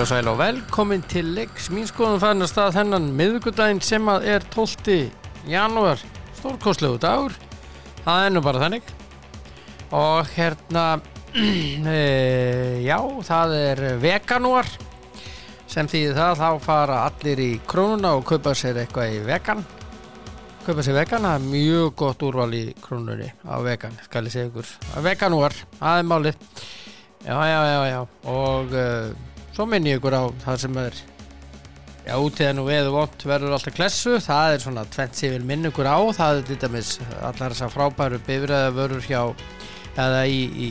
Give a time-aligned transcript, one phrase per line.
[0.00, 1.66] Heil og sæl og velkomin til leiks.
[1.68, 4.94] Mín skoðum fann að stað þennan miðvikudaginn sem að er 12.
[5.44, 6.00] janúar.
[6.38, 7.34] Stórkostlegu dagur.
[8.06, 8.94] Það er nú bara þannig.
[9.92, 10.86] Og hérna
[11.92, 12.00] e,
[12.80, 12.96] já,
[13.28, 14.72] það er veganúar.
[15.68, 19.64] Sem þýðir það þá fara allir í krónuna og kaupa sér eitthvað í vegan.
[20.64, 24.48] Kaupa sér vegan, það er mjög gott úrval í krónunni á vegan, skal ég segja
[24.48, 24.76] ykkur.
[25.04, 26.44] Veganúar, það er málið.
[27.20, 28.06] Já, já, já, já.
[28.32, 29.29] Og uh,
[29.60, 30.94] svo minni ég ykkur á það sem er
[32.06, 35.68] já, útíðan og veðu vont verður alltaf klessu, það er svona tvent sem vil minna
[35.68, 39.20] ykkur á, það er til dæmis allar þessar frábæru bifræða vörur hjá,
[40.00, 40.70] eða í, í,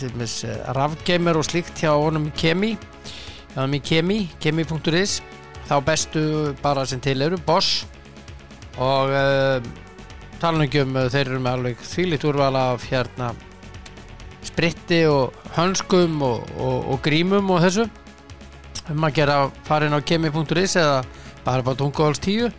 [0.00, 0.34] til dæmis
[0.74, 2.72] rafgeimer og slíkt hjá honum Kemi.
[3.52, 5.20] Hjá honum í Kemi, kemi.is
[5.70, 6.26] þá bestu
[6.64, 7.86] bara sem til eru Bosch.
[8.82, 9.62] Og uh,
[10.42, 13.30] tala ekki um uh, þeir eru með alveg þvílitt úrval af hérna
[14.52, 17.88] spritti og hönskum og, og, og grímum og þessu.
[18.92, 21.02] Um að gera farin á kemi.is eða
[21.44, 22.50] bara bara tunguháls 10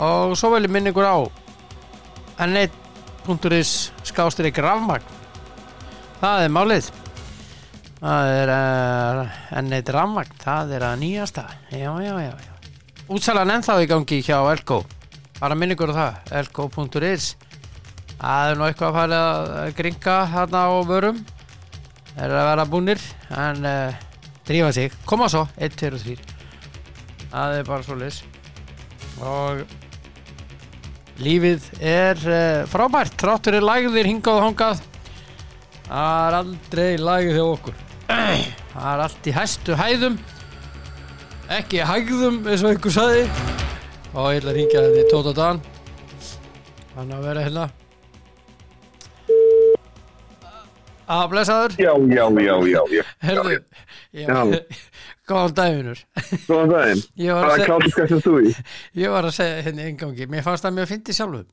[0.00, 1.18] og svo vel ég minna ykkur á
[2.40, 3.72] n1.is
[4.06, 5.18] skástir ykkur rafmagn.
[6.20, 6.90] Það er málið.
[8.00, 10.38] Það er uh, n1 rafmagn.
[10.40, 11.44] Það er að nýjasta.
[11.72, 12.54] Já já já, já.
[13.10, 14.84] útsalan ennþá í gangi hjá Elko.
[15.40, 16.34] Bara minna ykkur á það.
[16.40, 17.34] Elko.is
[18.20, 19.22] það er nú eitthvað að fara
[19.64, 21.22] að gringa hérna á vörum.
[22.10, 24.04] Það er að vera búnir en uh,
[24.48, 26.38] drífa sig, koma svo 1, 2 og 3
[27.30, 28.20] það er bara svo lis
[29.22, 29.62] og
[31.20, 34.82] lífið er uh, frábært tráttur er lagðir hingað og hangað
[35.86, 37.78] það er aldrei lagið hjá okkur.
[38.70, 40.16] Það er allt í hæstu hæðum
[41.50, 43.24] ekki hægðum eins og einhver saði
[44.14, 45.60] og ég ætla að ringja þetta í tóta dan.
[46.94, 47.66] Hann að vera hérna
[51.10, 53.02] að blessaður Já, já, já, já, já.
[53.26, 53.56] Herðu,
[54.16, 54.38] Já.
[55.30, 56.00] góðan daginur
[56.46, 57.02] Góðan.
[57.24, 58.54] Ég að Hvaða klátu skættir þú í?
[59.02, 61.46] Ég var að segja henni engangi Mér fannst það mjög fyndi sjálfum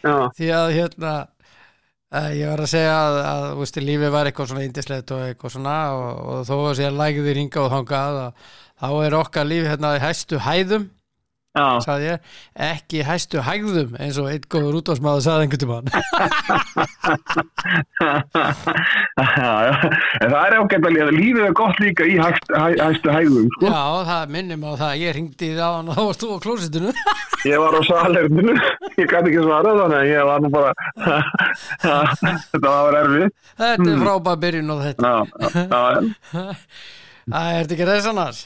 [0.00, 4.52] Já, Því að hérna uh, Ég var að segja að, að veist, lífið var eitthvað
[4.52, 8.48] svona indislegt og eitthvað svona og, og þó að segja lægðir ringa og þangað að
[8.80, 10.88] þá er okkar líf hérna í hæstu hæðum.
[11.58, 12.26] Sagði ég,
[12.62, 15.88] ekki hæstu hægðum eins og einn góður útvarsmaður sagði einhvern
[19.18, 19.64] já.
[20.20, 21.08] En það er ágætt að líða.
[21.16, 23.66] Lífið er gott líka í hæst, hæ, hæstu hægum, sko.
[23.66, 26.94] Já, það minnir mig á það Ég ringdi það og þá varst þú á klósitinu
[27.50, 28.54] Ég var á salerninu.
[29.00, 30.70] Ég gæti ekki svara þannig að ég var nú bara...
[32.52, 33.28] Þetta var erfið.
[33.58, 35.16] Þetta er frábæð byrjun á þetta Já,
[35.50, 35.82] já,
[36.30, 36.46] já.
[37.30, 38.40] Það er þetta ekki þess annars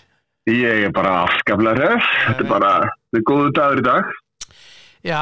[0.50, 2.08] Ég er bara afskaplega href.
[2.26, 2.72] Þetta er bara,
[3.08, 4.10] þetta er góðu dagur í dag.
[5.04, 5.20] Já,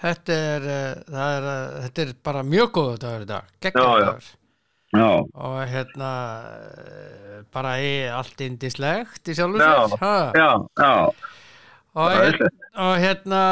[0.00, 0.66] þetta er,
[1.04, 4.04] það er, uh, þetta er bara mjög góðu dagur í dag, Já, já.
[4.06, 4.28] dagur
[4.96, 5.08] Já,
[5.44, 6.10] og hérna
[6.48, 10.46] uh, bara í allt indislegt í sjálfu Já, sér já,
[10.80, 10.92] já.
[11.92, 12.48] og, er hérna,
[12.86, 13.42] og hérna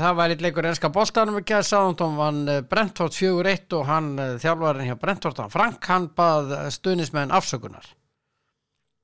[0.00, 4.08] það var eitt leikur enska boltanum ekki að Sáðantón vann uh, Brentford 4-1 og hann
[4.40, 7.84] þjálfarinn hjá Brentford hann Frank hann bað stuðnismenn afsökunar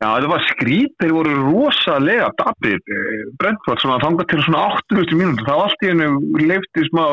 [0.00, 5.18] Já, þetta var skrít, þeir voru rosalega dapir, eh, Brentford, svona þangað til svona 80
[5.20, 7.04] mínútur, það var allt í hennu leifti smá,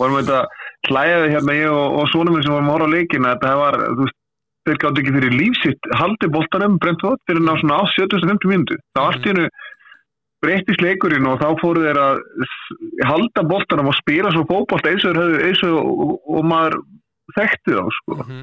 [0.00, 0.40] vorum við þetta
[0.88, 3.76] hlæðið hérna ég og, og svona minn sem vorum að horfa á leikina, þetta var,
[3.84, 4.18] þú veist,
[4.66, 9.04] þeir gátt ekki fyrir lífsitt haldið boltanum Brentford fyrir ná svona á 70-50 mínútur, það
[9.04, 9.48] var allt í hennu
[10.44, 12.22] breytist leikurinn og þá fóru þeir að
[13.08, 15.20] halda boltanum og spila svo fótbolt eins og,
[15.76, 16.80] og, og, maður
[17.36, 18.18] þekkti þá, sko.
[18.24, 18.40] Mm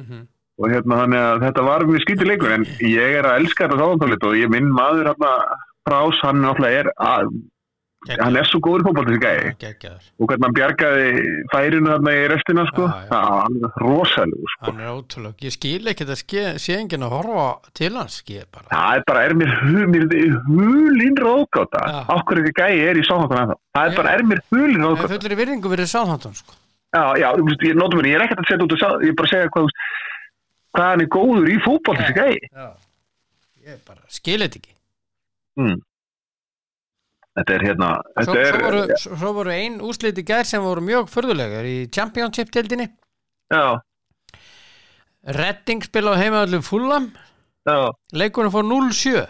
[0.00, 0.24] -hmm.
[0.56, 3.80] Og hérna þannig að þetta var mjög skýtið leikur en ég er að elska þetta
[3.82, 5.34] sáðantálit og ég minn maður hérna
[5.86, 7.28] Brás, hann náttúrulega er að,
[8.18, 9.50] hann er svo góður fótboll þessi gæi.
[9.60, 11.04] Geggjaður og hvernig hann bjargaði
[11.52, 13.06] færinu þarna í restina sko, Já, já.
[13.12, 14.64] það hann er rosalega sko.
[14.66, 17.46] hann er ótrúlega, ég skil ekki þetta sé enginn að horfa
[17.78, 20.08] til hans það er bara, er mér, hu- mér
[20.48, 21.20] hulinn
[21.86, 22.02] Já.
[22.16, 23.06] okkur ekki gæi er í
[23.46, 26.58] ennþá, það er bara, er mér hulinn Það er fullir í virðingu verið Sáðantón sko.
[26.96, 27.28] já, já,
[27.70, 29.70] ég notum ég er ekkert að setja út og ég er bara að segja hvað,
[30.76, 32.50] hvað hann er góður í fótboll þessi gæi.
[32.52, 32.68] Já.
[33.66, 34.74] Ég bara skil þetta ekki.
[35.56, 35.78] Mm.
[37.36, 40.44] þetta er hérna svo, þetta er, svo, voru, svo, svo voru ein úrslit í gær
[40.48, 42.90] sem voru mjög förðulegar í Championship-tildinni
[43.52, 43.80] já,
[45.26, 47.08] Redding spila á heimaðallum Fulham.
[47.66, 47.90] Já.
[48.14, 49.24] Leikurinn fór 0-7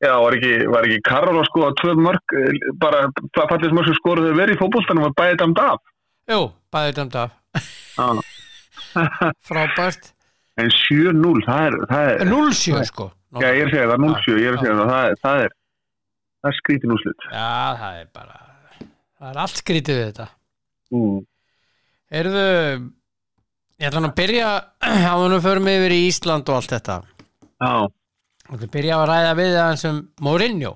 [0.00, 3.06] Já, var ekki, var ekki Karol að skoða tvö mörg, eh, bara
[3.36, 5.80] fallist mörg sem skoruðu verið í fótboltanum og bæði damt af.
[6.28, 6.40] Jú,
[6.72, 7.32] bæði dæmt af.
[9.48, 10.12] Frábært
[10.56, 13.10] En 7-0, það er, er, 0-7 sko.
[13.36, 15.56] Já, ég er að segja það, 0-7, ég er að segja það, það það er,
[16.48, 17.26] er skrítin úrslit.
[17.28, 17.50] Já,
[17.82, 18.38] það er bara
[18.80, 20.28] það er allt skrítið við þetta.
[20.96, 21.18] Mm.
[22.20, 22.46] Erðu
[23.76, 24.50] Ég ætla nú að byrja
[25.12, 27.00] á húnum förum yfir í Ísland og allt þetta.
[27.60, 27.72] Já,
[28.46, 30.72] Ég ætla að ræða við það sem Mourinho.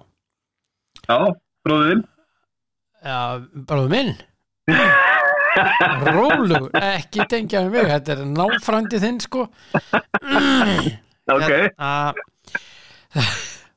[1.06, 1.16] Já,
[1.64, 2.02] bróðin
[3.00, 4.10] Já, bróðu minn
[6.10, 9.46] Rólu, ekki tengja við mig Þetta er náfrændi þinn sko.
[11.30, 12.14] Ok, Hérna,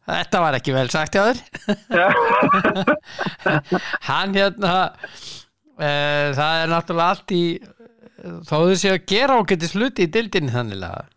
[0.04, 1.40] Þetta var ekki vel sagt hjá þér.
[1.96, 2.08] Já,
[4.10, 4.74] Hann hérna
[5.80, 5.90] e,
[6.36, 7.44] Það er náttúrulega allt í
[8.48, 11.10] þó þau séu að gera ágæti sluti í dildinni þannig að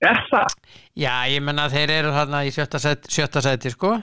[0.00, 0.54] er það?
[0.96, 3.96] Já, ég menna þeir eru þarna í sjötta sæti, sjötta sæti sko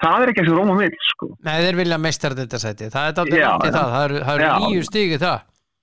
[0.00, 1.26] Það er ekki eins og Róma mitt, sko.
[1.44, 3.50] Nei, þeir vilja meistar þetta sæti Það er í já.
[3.60, 4.52] það, það eru, Já.
[4.64, 5.40] nýju stígi það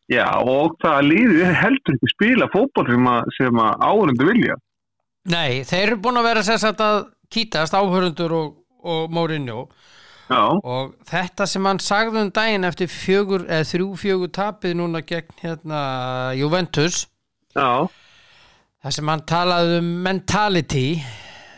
[0.08, 2.88] Já, og það líður heldur ekki spila fótboll
[3.36, 4.56] sem að, áhörundu vilja.
[5.28, 7.02] Nei, þeir eru búin að vera sér satt að
[7.36, 8.54] kýtast áhörundur og,
[8.88, 9.66] og Mourinho
[10.28, 15.00] Já, og þetta sem hann sagði um daginn eftir fjögur, eða þrjú fjögur tapið núna
[15.08, 15.81] gegn hérna
[16.36, 17.06] Juventus
[17.56, 17.88] já,
[18.84, 20.88] það sem hann talaði um mentality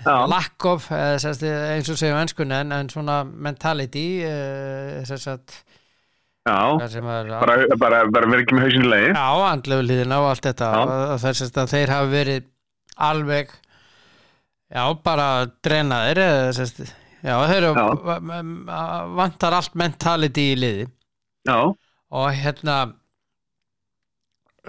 [0.06, 5.57] lack of, eða, sérst, eins og segjum enskun en, en svona mentality uh, sérst,
[6.48, 6.60] já.
[6.80, 9.12] hvað sem er Bara, bara, bara verið ekki með hausin í leiði.
[9.18, 10.84] á andlegu liðina og allt þetta Já.
[11.25, 12.48] þess að þeir hafi verið
[13.10, 13.51] alveg
[14.69, 15.28] já, bara
[15.66, 16.22] drenaðir
[16.57, 16.81] sérst,
[17.25, 17.86] já, þeir eru Já.
[18.07, 20.88] va- va- vantar allt mentality í liði
[21.50, 21.60] Já,
[22.10, 22.75] og hérna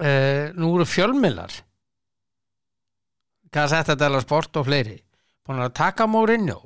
[0.01, 1.53] uh, nú eru fjölmiðlar
[3.51, 4.93] Gazetta dello Sport og fleiri
[5.47, 6.59] búin að taka Mourinho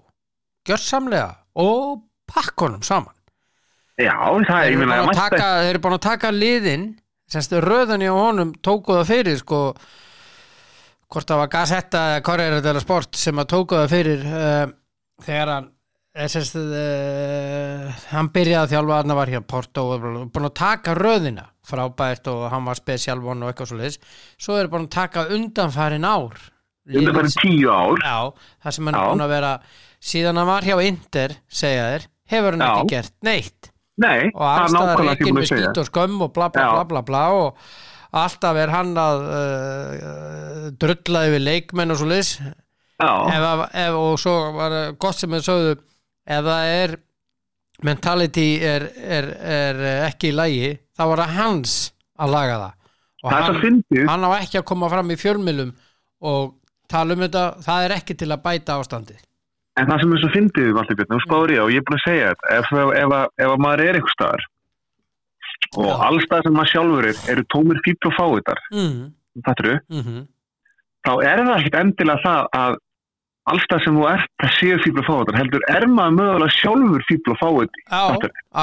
[0.67, 1.35] gjörsamlega.
[1.55, 3.13] Og pakkunum saman.
[4.01, 6.87] Já, það er, eru mætti- taka, þeir eru búin að taka liðin.
[7.31, 9.59] Semst röðunni á honum tóku það fyrir sko
[11.09, 14.67] hvort það var Gazetta eða Corriere Sport sem að tóku það fyrir uh,
[15.25, 15.69] þegar hann
[16.13, 20.93] eh, semst, uh, hann byrjaði að þjálfa hann var hér Porto og búin að taka
[20.97, 21.47] röðina.
[21.65, 23.99] Frábært og hann var special one og eitthvað svo leiðis
[24.37, 26.37] svo er búin að taka undanfærin ár
[26.85, 28.01] bara tíu ár.
[28.01, 28.17] Já,
[28.63, 29.53] það sem hann er búin að vera
[30.05, 32.69] síðan hann var hjá Inter, segja þér hefur hann Já.
[32.73, 33.71] ekki gert neitt.
[34.01, 36.71] Nei, og það er ekki með skýt og skömm og bla bla Já.
[36.75, 37.65] bla bla bla og
[38.15, 44.93] alltaf er hann að uh, drulla yfir leikmenn og svo ef, og svo var uh,
[44.99, 46.95] gott sem við sögðu ef það er
[47.85, 51.73] mentality er, er, er ekki í lagi þá var það hans
[52.19, 52.75] að laga það.
[53.25, 53.81] Og það hann,
[54.11, 55.73] hann á ekki að koma fram í fjölmilum
[56.25, 56.53] og
[56.91, 59.21] tala um þetta það er ekki til að bæta ástandið.
[59.75, 61.97] En það sem er svo fyndið, Valdur Björn, þú spáður ég og ég er búin
[61.99, 64.45] að segja þetta, ef, ef, ef, að- ef að maður er einhver staðar
[65.75, 65.95] og Já.
[66.07, 69.03] allstað sem maður sjálfur er, eru tómir fíbl og fáiðar, mm,
[69.47, 70.23] þetta eru, mm -hmm.
[71.07, 72.77] þá er það ekkit endilega það að
[73.51, 77.31] allstað sem þú ert það séu fíbl og fáiðar, heldur er maður mögulega sjálfur fíbl
[77.31, 78.03] og fáið Já,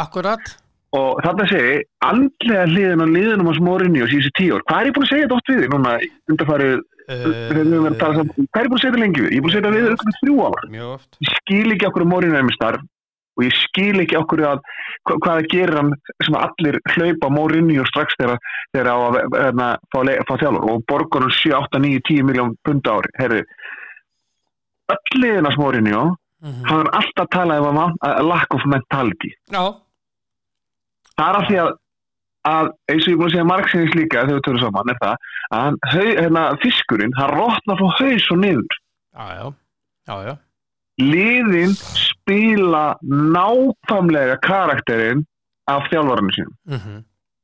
[0.02, 0.58] akkurat.
[0.92, 4.86] Og þetta segi, andlega hliðin á liðinum á smorinni og síðustu tíu ár, hvað er
[4.86, 5.92] ég búin að segja þetta oft við þig núna,
[6.28, 9.31] undarfarið, við höfum verið að tala saman, hvað er búin að lengi við?
[9.32, 10.66] Ég er búin að þetta við auðvitað þrjú ára.
[10.72, 11.20] Mjög oft.
[11.22, 12.88] Ég skil ekki okkur að er með starf
[13.32, 17.31] og ég skil ekki okkur að hva, hvað það gerir hann sem að allir hlaupa
[17.32, 22.26] Mourinho strax þegar á að hérna, fá, fá þjálfur og borgunum 7, 8, 9, 10
[22.28, 23.12] miljón pund á ári.
[23.21, 23.44] Herri
[24.92, 26.02] öll liðinars Mourinho
[26.42, 27.37] mm hann er alltaf
[27.71, 29.30] um að, að lack of mentality.
[29.54, 29.78] Já,
[31.16, 31.73] það er af því að,
[32.49, 35.02] að eins og ég er búin að segja margsinnis líka þegar við törum saman er
[35.02, 38.80] það að hau, hérna, fiskurinn hann rótnar frá haus og niður.
[39.12, 39.46] Já, já,
[40.08, 40.34] já, já.
[41.02, 45.25] liðin spila nákvæmlega karakterinn
[45.70, 46.54] af þjálfarinu sínum.
[46.66, 47.00] Mm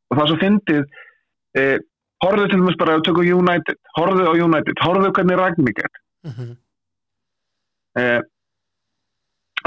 [0.09, 0.83] og það svo fyndið
[1.61, 1.77] eh,
[2.25, 5.93] horfðu til dæmis bara ef við tökum United horfðu á United, horfðu hvernig Ragník er
[6.27, 6.57] -hmm.
[8.01, 8.21] eh,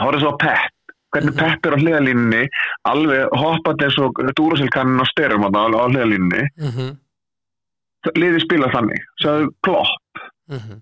[0.02, 0.72] horfðu svo á Pep
[1.12, 1.40] hvernig Mhm.
[1.40, 2.44] Pep er á hliðalínunni
[2.86, 5.50] alveg hoppandi eins og dúrasilkannin á styrum á,
[5.92, 6.98] hliðalínunni Mm -hmm.
[8.18, 10.24] liðið spila þannig, sjáðu Klopp.
[10.50, 10.82] Mm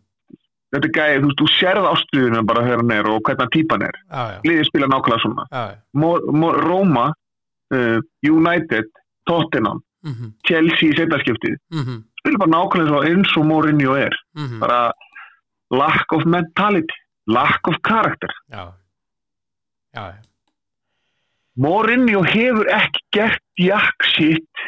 [0.73, 3.81] þetta er gæði, þú, þú sérð ástuðunum bara þegar hann er og hvernig hann típan
[3.81, 3.95] er.
[4.11, 5.45] Já, liðið spila nákvæmlega svona.
[5.51, 5.75] Já, já.
[5.93, 7.05] Mo, Mo, Roma,
[7.73, 8.85] uh, United
[9.25, 10.31] Tottenham, Mm -hmm.
[10.47, 12.03] Chelsea í setjarskiptið, -hmm.
[12.19, 14.91] spila bara nákvæmlega svo eins og Mourinho er, Mm bara
[15.71, 16.95] lack of mentality,
[17.27, 18.29] lack of character.
[18.51, 18.71] Já,
[19.95, 20.13] já.
[21.59, 24.65] Mourinho hefur ekki gert jack shit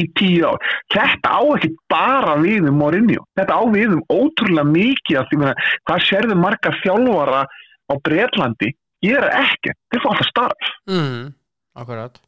[0.00, 0.58] í tíu ár.
[0.92, 3.22] Þetta á ekki bara við um Mourinho.
[3.38, 5.54] Þetta á við um ótrúlega mikið af því meina,
[5.88, 10.76] hvað sérðu marga þjálfara á Breitlandi gera ekki, þeir fá alltaf starf.
[10.90, 11.32] Mm
[11.74, 12.20] Akkurat.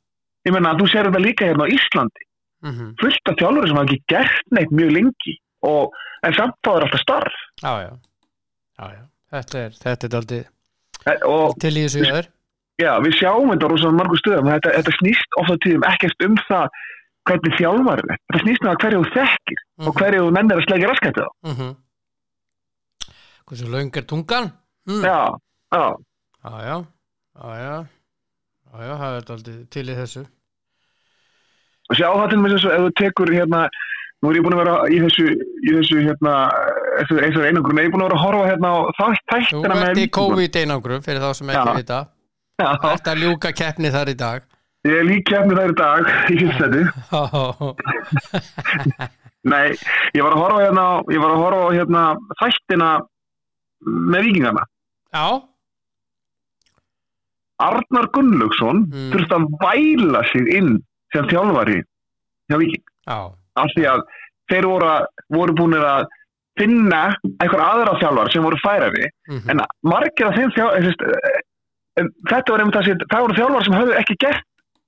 [0.47, 2.25] Ég meina að þú sérðu þetta líka hérna á Íslandi.
[2.67, 2.91] Mm -hmm.
[3.01, 6.83] fullt af þjálfari sem hafa ekki gert neitt mjög lengi og, en samt þá er
[6.87, 7.37] alltaf starf.
[7.63, 7.93] Já, já,
[8.79, 9.03] já, já.
[9.31, 10.45] Þetta er, þetta er daldið
[11.07, 12.29] Eh, og til í þessu jöður
[12.83, 16.69] já, við sjáum þetta rosalega margur stöðum þetta, þetta snýst ofta tíðum ekkert um það
[17.27, 19.89] hvernig þjálfar er þetta snýst um að hverju þú þekkir Mhm.
[19.89, 21.73] og hverju þú nennir að slegja raskættu á mm -hmm.
[23.47, 24.47] hversu löng er tungan
[24.89, 25.03] mm.
[25.05, 25.19] já,
[25.73, 25.85] já,
[26.45, 26.77] já, já,
[27.37, 27.87] já, já
[28.73, 30.23] já, já, það er aldrei til í þessu
[31.91, 33.69] og sjá það til mér eins og ef þú tekur hérna
[34.23, 35.25] nú er ég búin að vera í þessu,
[35.69, 36.33] í þessu hérna,
[36.99, 39.75] þessu, þessu einangrun, ég er búin að vera að horfa hérna á það Þú þættina
[39.77, 40.31] með ert í Víkingur.
[40.35, 42.01] COVID einangrum fyrir þá sem ekki Já.
[42.59, 44.43] Vita Já, Þetta ljúka keppni þar í dag.
[44.87, 46.83] Ég er lík kefni þær í dag í fyrstætti
[49.47, 49.69] Nei,
[50.15, 50.85] ég var að horfa hérna
[51.15, 52.03] ég var að horfa hérna
[52.41, 52.89] þættina
[53.87, 54.65] með vikingarna
[55.15, 55.27] Já,
[57.63, 59.11] Arnar Gunnlaugsson Mm.
[59.15, 60.73] þurfti að væla sig inn
[61.15, 61.79] sem þjálfari
[62.51, 62.85] hjá viking
[63.57, 64.01] af því að
[64.51, 65.03] þeir voru, að,
[65.35, 66.05] voru búinir að
[66.59, 67.03] finna
[67.41, 69.07] einhver aðra þjálfar sem voru færari.
[69.31, 70.51] Mhm, en margir af þeim
[71.97, 74.47] þjálfar þetta var einmitt það sem það voru þjálfar sem höfðu ekki gert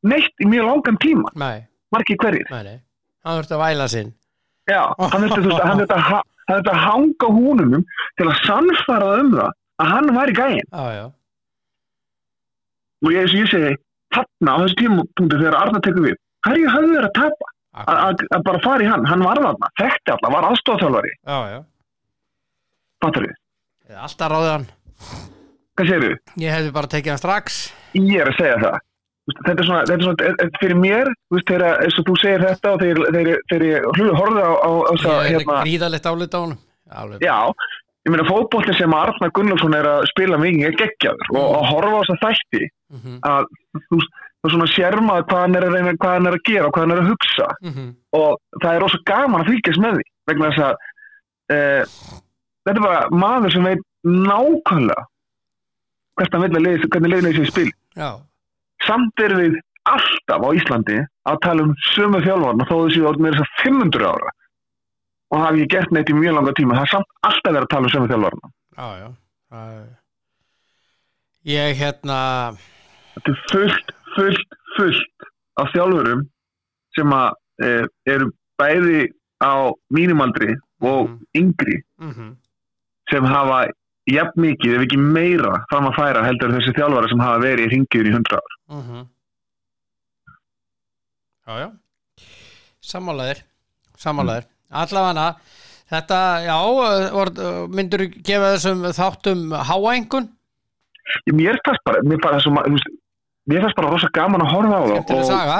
[0.09, 2.49] neitt í mjög langan tíma, nei, margir hverjir.
[2.53, 2.81] Nei, nei.
[3.27, 4.11] Hann þurfti að væla sinn.
[4.69, 5.55] Já, hann þurfti
[5.97, 6.13] að,
[6.49, 7.79] þurfti að hanga húnum
[8.21, 10.69] til að sannfara um það að hann væri gæinn.
[10.69, 11.07] Já, já,
[13.05, 13.75] og ég, ég segi,
[14.15, 18.23] þarna á þessu tímapunktu þegar Arnar tekur við hverju höfðu þeir að tapa, að, að,
[18.37, 19.09] að bara fara í hann.
[19.09, 21.59] Hann var þarna, þekkti alla, var aðstofþjálfari já, já.
[23.05, 23.35] Fattar við,
[23.99, 25.37] Alltaf ráðið hann
[25.79, 26.15] hvað segir við?
[26.43, 27.59] Ég hefði bara tekið hann strax.
[27.99, 28.79] Ég er að segja það.
[29.29, 32.71] Þú þetta er svona, þetta er svona fyrir mér, þú þegar og þú segir þetta
[32.73, 36.41] og þegar, ég hlu- horfði á, á, á það, Ég er hérna, gríðalegt álit á
[36.41, 36.57] hann
[37.21, 37.37] já,
[38.09, 41.29] ég meina fótbolli sem Arnar Gunnlaugsson er að spila mikið er geggjaður.
[41.37, 42.63] Og að horfa á þess að þætti
[42.97, 43.51] mhm, að
[43.91, 44.01] þú
[44.49, 46.95] svona sérma hvað hann er að reyna, hvað hann er að gera og hvað hann
[46.97, 47.49] er að hugsa.
[47.69, 50.75] Mhm, og það er rosa gaman að fylgjast með því vegna þess að
[51.53, 51.59] e,
[52.65, 57.51] þetta er bara maður sem veit nákvæmlega hvert hann vil að leiði, hvernig leiðin þessi
[57.53, 57.71] spil.
[57.97, 58.11] Já,
[58.87, 59.57] samt erum við
[59.89, 60.99] alltaf á Íslandi
[61.31, 64.31] að tala um sömu þjálfarna þó þessi orðin er þess að 500 ára.
[65.31, 67.73] Og hafi ég gert neitt í mjög langa tíma það er samt alltaf verið að
[67.75, 69.09] tala um sömu þjálfarna já, já.
[69.53, 69.97] Það er-
[71.49, 72.19] Ég hérna
[73.15, 75.29] þetta er fullt, fullt, fullt
[75.63, 76.23] af þjálfurum
[76.97, 77.33] sem að
[77.63, 77.69] e,
[78.07, 79.01] eru bæði
[79.43, 81.19] á mínumaldri og Mhm.
[81.35, 82.37] yngri mhm,
[83.11, 83.69] sem hafa
[84.15, 87.71] jafn mikið ef ekki meira fram að færa heldur þessi þjálfara sem hafa verið í
[87.75, 88.57] ringiður í 100 ár.
[88.79, 89.07] Mhm.
[91.49, 91.69] Já, já.
[92.85, 93.41] Sammálaðir
[93.99, 94.45] Sammálaðir.
[94.71, 95.29] Allavega
[95.89, 96.57] Þetta, já,
[97.17, 97.31] vor,
[97.73, 100.27] myndur gefa þessum þáttum háengun
[101.25, 102.91] Ég- mér fannst bara mér fannst, svo, ma- þú veist,
[103.49, 105.59] mér fannst bara rosa gaman að horfa á það Skemmtileg og saga.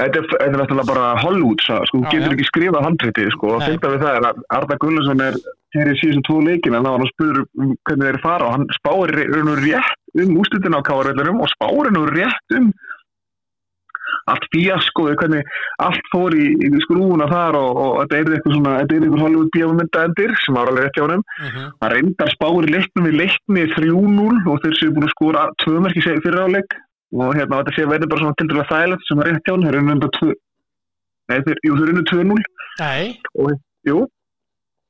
[0.00, 2.34] Þetta er, þetta er náttúrulega bara Hollywood sko, þú getur já.
[2.34, 5.34] ekki skrifað handrétti sko, og fylgta við það er að Arda Gullarsson er
[5.74, 8.66] í síðustu tvo leikin en þá var hann spurður um hvernig þeir fara og hann
[8.78, 12.68] spáir raun og rétt um úslitin á káarvellinum og spáir hann rétt um
[14.30, 15.48] allt fíaskoði, hvernig
[15.84, 19.24] allt fór í, í skrúuna þar og, og þetta er eitthvað svona, þetta er eitthvað
[19.24, 21.24] Hollywood bíómyndaendir sem var alveg rétt hjá honum.
[21.42, 25.84] Mhm, hann reyndar spáir leiknum við leikni 3-0 og þeir séu búin að skora tvö
[25.84, 26.78] merki fyrir áleik
[27.14, 29.66] og hérna þetta sé verður bara svona til dæla þægilegt sem er rétt hjá hann,
[29.66, 30.32] þeir eru enda 2
[31.24, 32.42] Nei, þeir, jú, þeir eru unnu 2-0
[32.80, 33.04] Nei,
[33.84, 33.98] Jú,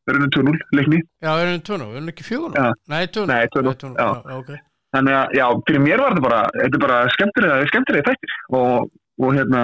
[0.04, 1.00] þeir eru unnu 2-0 leikni.
[1.25, 2.66] Já, við erum tvönu, við erum ekki fjögur Já.
[2.92, 4.08] Nei, tvönu Nei, 2-0, já.
[4.28, 4.52] já, ok.
[4.94, 8.34] Þannig að, já, fyrir mér var þetta bara þetta er bara skemmtilega, skemmtilega þættir.
[8.61, 8.90] Og,
[9.25, 9.62] og hérna,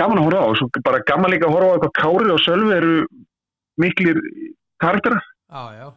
[0.00, 0.46] gaman að horfa á.
[0.48, 2.96] Og svo bara gaman líka að horfa á eitthvað Kári og Sölvi eru
[3.82, 4.18] miklir
[4.82, 5.20] karaktera
[5.52, 5.88] Já, já,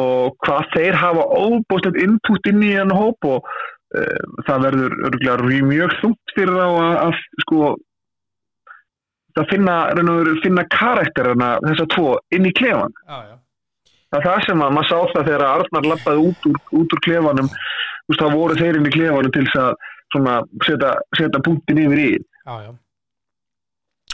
[0.00, 3.28] og hvað þeir hafa óbústlegt input inn í hann hóp.
[3.28, 7.74] Og uh, það verður örgulega mjög þungt fyrir þá að, að sko
[9.42, 13.34] að finna, og finna karakterina þessa tvo inn í klefan já, já.
[14.14, 17.00] Það er það sem að maður sá það þegar Arnar lappaði út úr, út úr
[17.02, 17.48] klefanum.
[18.04, 22.10] Veist, þá voru þeir inn í klefanum til að setja, punktin yfir í.
[22.44, 22.70] Já, já,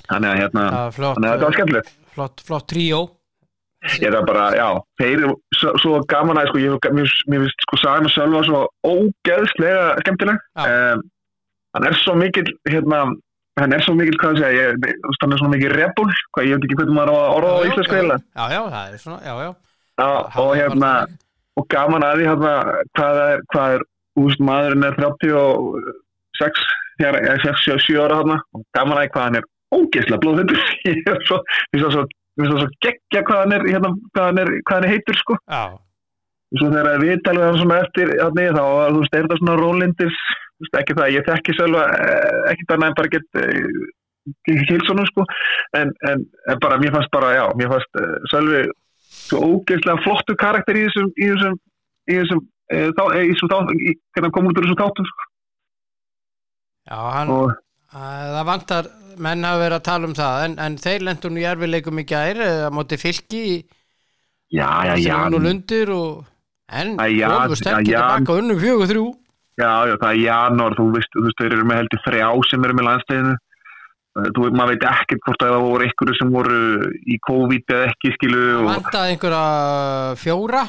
[0.06, 1.90] þannig að hérna, það flott þannig að þetta var skemmtilegt.
[2.14, 3.00] Flott, flott tríó.
[4.00, 4.66] Ég er bara, já,
[5.00, 8.42] þeir eru svo, svo gaman að, sko, ég, mér, mér finnst sko sagan að sjálfa
[8.48, 10.42] svo ógeðslega skemmtileg.
[10.64, 11.04] Um,
[11.76, 13.04] hann er svo mikil hérna,
[13.58, 16.58] hann er svo mikil, hvað að segja ég, hann er svo mikil rebul hvað, ég
[16.58, 18.22] veit ekki hvernig maður á að orða á íslensku eiginlega.
[18.36, 19.50] Já, já, það er svona, já, já.
[20.00, 20.08] Já,
[20.44, 20.92] og hérna
[21.60, 22.52] og gaman að því hérna
[22.96, 23.84] hvað er, hvað er,
[24.20, 26.62] veist, maðurinn er 36
[27.02, 31.22] hér, 6-7 ára hérna og gaman að því hvað hann er ógeðslega blóðhundur ég er
[31.28, 31.42] svo,
[31.74, 32.06] ég er svo,
[32.40, 35.20] ég er svo geggja hvað hann er, hérna, hvað hann er, hvað hann er heitur,
[35.20, 35.38] sko.
[35.44, 35.62] Já,
[36.58, 38.64] svo þegar við talum hann svona eftir hérna, þá,
[38.94, 40.24] þú veist, er það svona veist,
[40.80, 43.40] ekki það, ég þekki sjálfa eh, ekki það nefn bara get
[44.46, 45.24] Hilsonum sko
[45.78, 48.62] en, en, en bara, mér fannst bara, já, mér fannst uh, sjálfi
[49.10, 51.58] svo ógeðslega flottu karakter í þessum í þessum,
[52.10, 55.10] í þessum þá, e, í þessum þá, í, hvernig hann kom út úr þessum þáttum
[55.10, 55.28] sko.
[56.90, 57.58] já, hann og að,
[57.90, 58.90] Það vantar
[59.20, 62.06] menn hafa verið að tala um það en, en þeir lendur nú í erfileikum í
[62.06, 63.44] gær eh, að móti fylki
[64.50, 66.26] Já, já, já, og
[66.70, 68.00] en komum sterkir já.
[68.02, 69.04] tilbaka unnum fjögur þrjú
[69.58, 72.64] já, já, það er janúar, þú veist, þú veist, þeir eru með heldur þrjá sem
[72.68, 73.34] eru með landsteginu.
[74.20, 76.60] Þú veist, maður veit ekkert hvort að það voru einhverju sem voru
[77.06, 78.40] í COVID eða ekki, skilu.
[78.60, 79.44] Og, vantaði einhverja
[80.18, 80.62] fjóra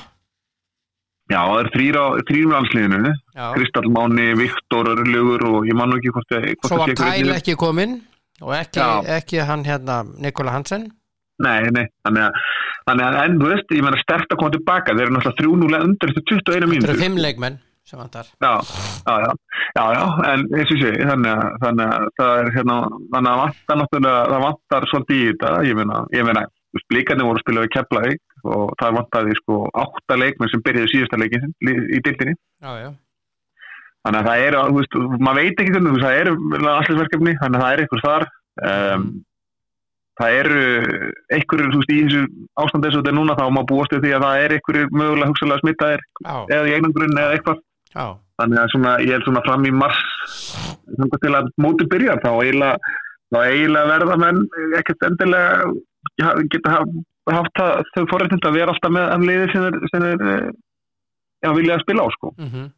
[1.31, 3.11] já, það er þrýr á, þrýr með landsliðinu.
[3.37, 3.45] já.
[3.55, 6.97] Kristall Máni, Viktor, Örlugur og ég man nú ekki hvort, svo var það sé einhverjir
[7.01, 7.35] Kæl þrír.
[7.39, 7.93] ekki kominn
[8.41, 10.89] og ekki, ekki hann hérna Nikola Hansen
[11.41, 12.35] Nei, nei, þannig að,
[12.85, 15.87] þannig að, en þú veist, ég meina stert að koma tilbaka, þeir eru náttúrulega þrjúnulega
[15.87, 16.91] undir eftir 21 það mínútur.
[16.93, 17.55] eru fimm leikmenn
[17.91, 18.53] sem vantar Já,
[19.05, 19.33] já,
[19.75, 22.79] já, já, en eins og sé, þannig að, þannig að það er hérna,
[23.13, 26.43] þannig að vantar náttúrulega, það vantar svolítið í þetta, ég meina, ég meina,
[26.91, 29.55] blíkarnir voru að spila við Keflavík og það vantaði sko
[29.85, 32.35] átta leikmenn sem byrjaði síðasta leikin í- dildinni.
[32.63, 32.91] já, já.
[34.01, 36.31] Þannig að það er, þú veist, maður veit ekki þú veist, það eru
[36.71, 38.23] allinsverkefni, þannig að það er eitthvað þar.
[38.71, 39.03] Um,
[40.21, 40.61] það eru
[41.37, 42.23] einhverjur, þú veist, í þessu
[42.63, 44.89] ástand eins og þetta er núna, þá má búast við því að það er einhverjur
[45.01, 46.03] mögulega hugsalega smittaðir
[46.55, 47.61] eða í einangrun eða eitthvað.
[47.95, 48.05] Já,
[48.41, 50.01] Þannig að svona, ég held svona fram í mars,
[51.21, 52.93] til að móti byrja, þá eiginlega,
[53.29, 54.39] þá eiginlega verða menn
[54.79, 55.71] ekkert endilega
[56.49, 60.47] geta haft, það, þau forréttind að vera alltaf með liði sem er, sem er eh,
[61.45, 62.33] já, vilja að spila á, sko.
[62.37, 62.71] mhm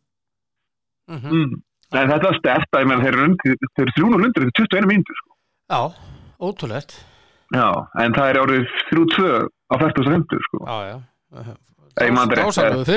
[1.11, 1.57] mhm Mm.
[1.93, 4.87] En þetta er stert að þeir eru undir, þeir eru 300 undir þetta er 21
[4.89, 5.33] mínútur sko.
[5.69, 5.81] Já,
[6.39, 6.95] ótrúlegt
[7.53, 7.67] Já,
[8.01, 10.61] en það er árið 3-2 á 40.50 sko.
[10.63, 10.95] Já, já
[12.01, 12.87] Ég man þetta rétt.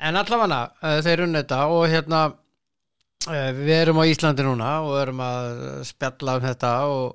[0.00, 4.94] En allavega uh, þeir unni þetta og hérna uh, við erum á Íslandi núna og
[5.00, 5.48] erum að
[5.88, 7.06] spjalla um þetta og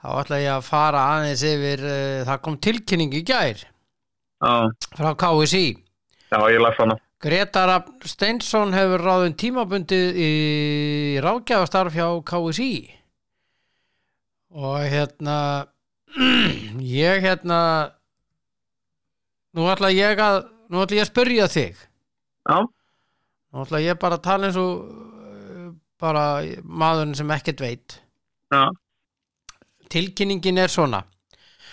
[0.00, 3.64] þá ætla ég að fara aðeins yfir uh, það kom tilkynning í gær
[4.36, 6.98] Já, frá KSI já, ég las hana.
[7.24, 7.72] Gretar
[8.04, 10.32] Steinsson hefur ráðun tímabundið í
[11.24, 12.72] ráðgjafastarf hjá KSI
[14.56, 15.38] og hérna
[16.80, 17.60] ég hérna
[19.56, 20.42] nú ætla ég að
[20.72, 21.82] nú ætla ég að spyrja þig.
[22.46, 25.68] Já, nú ætla ég bara að tala eins og uh,
[26.00, 26.24] bara
[26.62, 27.98] maðurinn sem ekkert veit.
[28.54, 28.62] Já,
[29.92, 31.04] tilkynningin er svona.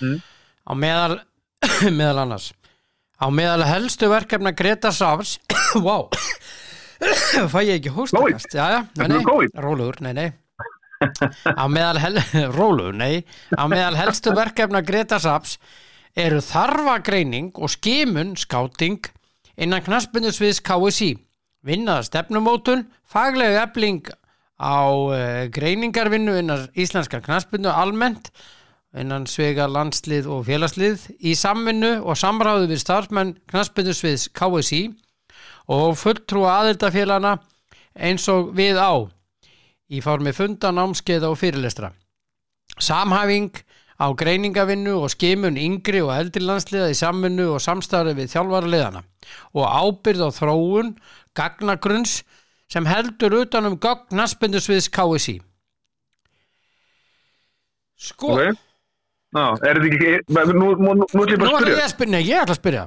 [0.02, 0.20] Mm.
[0.66, 1.20] á meðal
[2.00, 2.52] meðal annars.
[3.22, 5.38] Á meðal helstu verkefna Greta Safs
[5.86, 6.10] wow
[7.52, 8.54] fæ ég ekki hóstakast?
[8.56, 10.30] Já, nei, nei,
[11.44, 12.20] á meðal hel,
[12.58, 13.24] rólugur, nei.
[13.56, 15.58] Á meðal helstu verkefna Greta Safs
[16.16, 19.02] eru þarfagreining og skimun skáting
[19.58, 21.14] innan knaspindusviðs KSI
[21.66, 24.04] vinnaða stefnumótun faglega efling
[24.60, 28.30] á uh, greiningarvinnu innan íslenska knaspindu almennt
[28.94, 34.84] innan svega landslið og félagslið í samvinnu og samráðu við starfsmenn knaspindusviðs KSI
[35.74, 37.38] og fulltrúa aðildafélana
[37.94, 38.94] eins og við á
[39.94, 41.92] í formi funda, námskeiða og fyrirlestra.
[42.82, 43.52] Samhæfing
[44.00, 49.04] á greiningavinnu og skimun yngri og eldri landsliða í samvinnu og samstarfi við þjálfaraliðana
[49.54, 50.94] og ábyrð á þróun
[51.38, 52.22] gagnagrunns
[52.72, 55.38] sem heldur utan um gagnaspindusviðs KSI.
[58.04, 58.62] Sko, ok.
[59.34, 60.12] Já, er þetta ekki,
[60.54, 62.20] nú, nú, nú, nú nú bara að spyrja.
[62.22, 62.84] ég ætla að spyrja.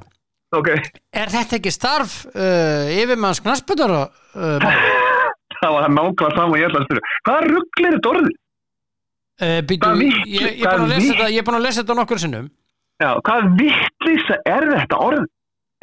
[0.55, 0.69] Ok,
[1.11, 4.05] Er þetta ekki starf uh, yfirmanns knaspindar uh,
[5.59, 7.15] það var nákvæmlega saman ég ætla að spyrja.
[7.27, 8.37] Hvaða ruggl er þetta orðið?
[9.41, 12.49] Uh, býtu, Hvað ég, ég, hvað er búin að lesa þetta nokkur sinnum.
[13.01, 15.27] Já, hvaða vittlýsa er þetta orðið?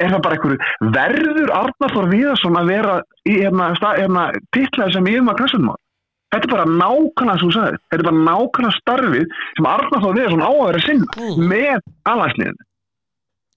[0.03, 2.95] Er það bara einhverju verður Arnar Þór Viðarsson að vera
[3.31, 5.75] í hérna, hérna titlaði sem yfirmaður knæstunum
[6.35, 7.77] Þetta er bara nákvæmlega sem þú sagði.
[7.93, 11.45] Þetta er bara nákvæmlega starfið sem Arnar Þór Viðarsson á að vera að sinna Mm.
[11.53, 12.57] með alhansliðin.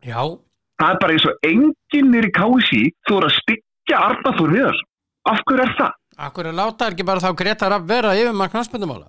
[0.07, 0.21] Já,
[0.79, 4.53] Það er bara eins og enginn er í KSI þú er að styggja Arnar Þór
[4.55, 4.89] Viðarsson.
[5.33, 5.93] Af hverju er það?
[6.19, 9.09] akkur er láta ekki bara þá Greta Rapp vera yfirmann knaspindumála?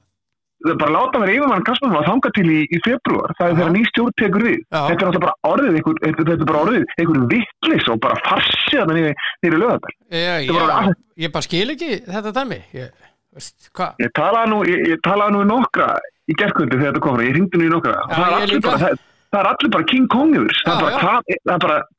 [0.68, 3.34] Bara að láta vera yfirmaður knæstunum að þanga til í, í februar.
[3.40, 4.58] Það er þegar ný stjórn tekur við.
[4.60, 4.80] Já.
[4.90, 8.82] Þetta er alltaf bara orðið einhver, þetta er bara orðið einhver vittlis og bara farsið
[8.82, 9.08] þannig
[9.46, 9.96] niður lögðar.
[10.20, 10.92] Ég, var
[11.24, 12.60] ég, bara skil ekki þetta dæmi.
[12.76, 13.72] Ég, veist?
[14.04, 15.94] Ég talaði nú, ég, ég talaði nú í nokkra
[16.30, 19.02] í gerðkvöldi þegar þetta kom ég hringdi nú í nokkra Já, það, er bara, það,
[19.34, 20.86] það er allir bara King Kong yfir það,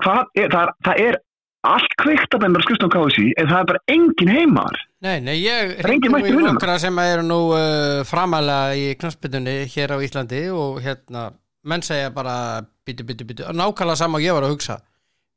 [0.04, 1.18] það það er,
[1.70, 5.38] allt kveikt að benda skrifst á KSI en það er bara engin heimar Nei, nei,
[5.40, 10.42] ég er mættur í nokkra sem eru nú uh, framalega í knaspindunni hér á Íslandi
[10.52, 11.30] og hérna,
[11.64, 12.34] menn segja bara
[12.84, 14.76] byttu, byttu, byttu, nákvæmlega sama og ég var að hugsa.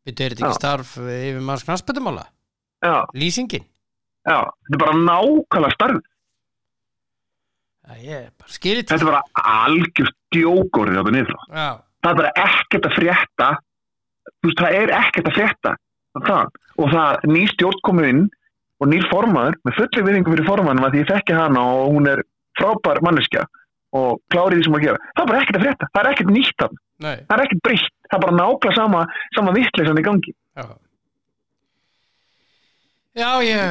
[0.04, 2.26] Byttu, er þetta ekki starf yfirmanns knaspindumála?
[2.84, 3.64] já, Lýsingin?
[4.28, 6.02] já, þetta er bara nákvæmlega starf
[7.84, 8.96] Já, ég bara skil þetta.
[9.00, 9.24] er bara
[9.64, 11.70] algjörst djókorið þetta niður Já,
[12.04, 13.50] það er bara ekkert að frétta
[14.28, 15.74] þú veist, það er ekkert að frétta
[16.28, 16.54] það.
[16.84, 18.24] og það ný stjórn komið inn
[18.84, 22.10] og nýr formaður með fulli viðingu fyrir formaðunum að því ég þekki hana og hún
[22.12, 22.24] er
[22.60, 23.46] frábær manneskja
[23.94, 26.32] og klárið því sem að gera það er bara ekkert að frétta, það er ekkert
[26.34, 26.82] nýtt þarna.
[27.04, 29.04] Nei, það er ekkert breytt, það er bara nákvæmlega sama,
[29.38, 30.34] sama vittleysan í gangi.
[30.58, 30.66] Já.
[33.14, 33.64] Já, ég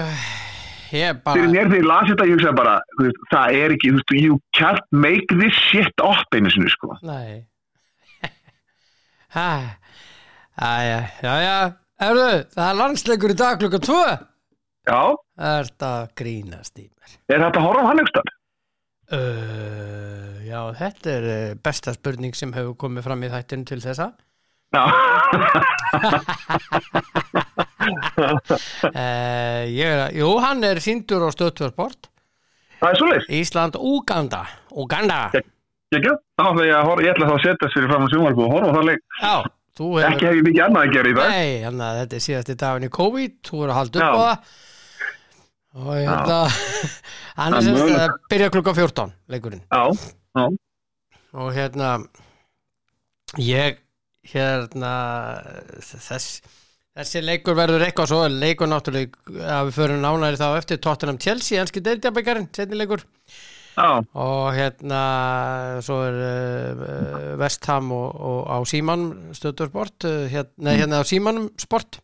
[0.92, 4.12] ég bara þegar ég las þetta, ég hugsaði bara veist, það er ekki, þú veist,
[4.20, 6.94] you can't make this shit up einu sinni, sko.
[7.06, 7.42] Nei.
[10.62, 11.56] Æja, já, já.
[12.02, 13.98] Erðu, það er landsleikur í dag klukka 2
[14.88, 15.00] já,
[15.38, 17.16] Er þetta grínast í mér?
[17.32, 18.32] er þetta á hann einhverstað?
[19.12, 24.06] Uh, já, þetta er uh, besta spurning sem hefur komið fram í þættinu til þessa.
[24.72, 24.84] Já,
[27.92, 32.08] uh, ég er Jú, hann er síndur á stöðtörsport
[32.80, 33.28] það er svoleiðis.
[33.42, 34.42] Ísland, Uganda
[34.72, 35.18] Uganda
[36.64, 38.86] ég að horfa, ég ætla þá að setja sér fram á sjónvarpu og horfa það
[38.88, 39.02] leik.
[39.20, 39.34] Já,
[39.76, 41.32] hefur ekki hef ég mikið annað að gera í dag.
[41.32, 44.22] Nei, þannig að þetta er síðasti daginn í COVID Þú er að halda upp á
[44.22, 44.36] það
[45.78, 46.56] Og ég held að
[47.38, 49.62] Hann er semst að byrja klukka 14 leikurinn.
[49.72, 49.84] Já,
[50.36, 50.44] já,
[51.32, 51.94] Og hérna
[53.40, 53.80] Ég
[54.32, 54.92] Hérna
[55.80, 56.42] Þess
[56.92, 61.62] Þessi leikur verður eitthvað svo leikur náttúrulega að við förum nánæri þá eftir Tottenham Chelsea,
[61.62, 63.06] enski deildjabækarinn setni leikur.
[63.72, 64.98] Já, og hérna
[65.80, 72.02] svo er uh, Vestham og, og á Símanum stöðursport uh, hérna, hérna á Símanum sport.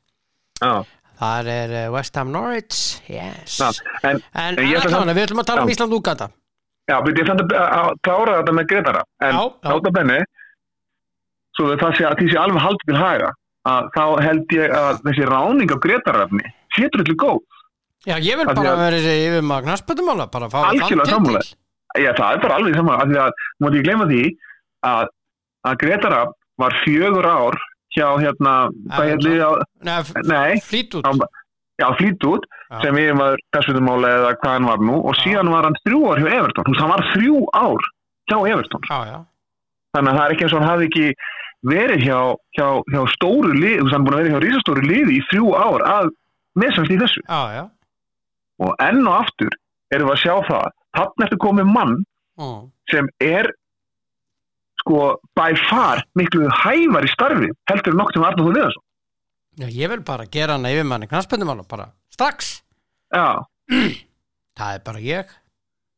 [0.57, 0.81] Já,
[1.19, 2.79] þar er uh, Vestham Norwich
[3.11, 3.69] yes já.
[4.05, 5.75] en en En allavega, við ætlum að tala um Já.
[5.77, 6.29] Ísland Úganda
[6.89, 9.73] Já, ég samt að, að klára þetta með Gretara en Já, já.
[9.75, 10.19] átta benni
[11.59, 13.31] svo það sé að því sé alveg haldið til haga
[13.69, 17.41] að þá held ég að þessi ráning á Gretarafni setur allir góð
[18.07, 21.05] já, ég vil Af því bara að- vera yfir maður knarsbættumála bara að fá þann
[21.11, 21.43] sammála.
[21.43, 21.59] titil.
[21.99, 23.31] Já, það er bara alveg saman af því að
[23.65, 24.23] múti ég gleyma því
[24.87, 25.09] að,
[25.69, 27.59] að Gretaraf var fjögur ár
[27.99, 28.55] hjá hérna
[30.71, 31.07] flýt út.
[31.79, 32.81] Já, flýt út Já.
[32.83, 35.21] sem ég var persvitumála eða hvað hann var nú og Já.
[35.25, 36.65] síðan var hann þrjú ár hjá Everton.
[36.67, 37.91] Þú veist, hann var þrjú ár
[38.31, 38.83] hjá Everton.
[38.91, 39.19] Já, já,
[39.97, 41.07] þannig að það er ekki eins og hann hafi ekki
[41.69, 42.19] verið hjá,
[42.59, 45.47] hjá, hjá stóru lið, þú veist hann búin að vera hjá risastóru liði í þrjú
[45.59, 46.11] ár að
[46.59, 47.23] meðsannst í þessu.
[48.59, 49.55] Og enn og aftur
[49.95, 51.97] erum við að sjá það þannig ertu komið mann
[52.39, 52.69] Mm.
[52.91, 53.49] sem er
[54.89, 58.85] sko by far miklu hævar í starfi heldur en nokkuð sem Arnóð Viðarsson
[59.61, 62.63] já, ég vil bara gera hana yfir manni knarsbættumála bara strax
[63.13, 65.29] já, það er bara ég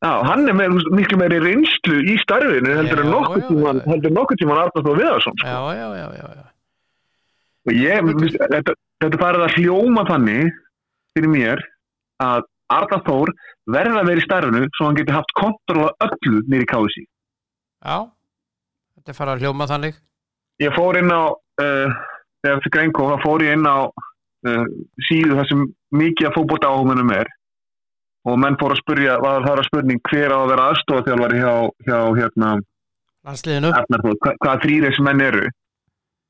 [0.02, 3.04] já, hann er með þú miklu meiri reynslu í starfinu heldur
[3.46, 3.88] tímann já.
[3.92, 5.46] heldur nokkuð tímann Arnóð Viðarsson sko.
[5.46, 6.46] já, já, já, já, já.
[7.78, 10.62] ég, þú veist, þetta, þetta farið að hljóma þannig
[11.14, 11.66] fyrir mér
[12.26, 13.36] að Arnóð Þór
[13.70, 18.10] verða að vera í starfinu svo hann geti haft kontrol á öllu nýri kási já.
[19.10, 19.98] Þetta er fara að hljóma þannig.
[20.60, 21.98] Ég fór inn á uh,
[22.40, 24.64] þegar þetta grein kom, þá fór ég inn á uh,
[25.08, 25.62] síðu þar sem
[26.00, 27.30] mikið að fótbolta áhugunum er.
[28.28, 31.54] Og menn fór að spurja, var það að spurning hver á að vera aðstofþjálfari hjá,
[31.88, 32.50] hjá hérna,
[33.26, 33.70] landsliðinu.
[33.72, 35.46] Hva, hvaða þrýr þessi menn eru?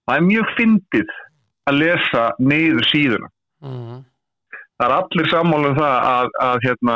[0.07, 1.17] Það er mjög fyndið
[1.71, 3.31] að lesa neyður síðuna.
[3.61, 3.99] Mm.
[4.81, 6.95] það er allir sammála um það að, að hérna,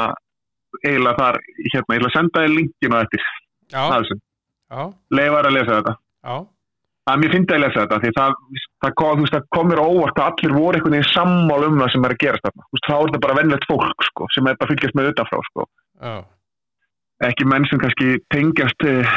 [0.78, 4.33] eiginlega þar hérna, ég ætla að senda þér linkinu eftir já, að þessu, já,
[5.18, 5.94] leifar að lesa þetta.
[6.24, 6.36] Já.
[7.04, 8.36] Að mér finnst að lesa þetta því það,
[8.80, 12.14] það, veist, það komir óvart að allir voru einhvern veginn sammál um það sem er
[12.14, 12.64] að gerast þarna.
[12.72, 15.42] Veist, þá er þetta bara vennlegt fólk sko, sem er bara að fylgjast með utanfrá
[15.50, 15.66] sko.
[17.24, 19.12] ekki menn sem kannski tengjast eh,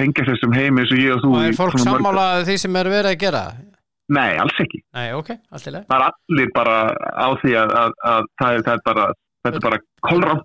[0.00, 2.56] tengjast þessum heimi eins og ég og þú og er fólk svona mörg- sammála því
[2.62, 3.42] sem er verið að gera?
[4.12, 6.78] Nei, alls ekki, nei, ok, allt í leið það er allir bara
[7.12, 9.04] á því að, að, að það, er, það er bara
[9.42, 9.78] þetta er bara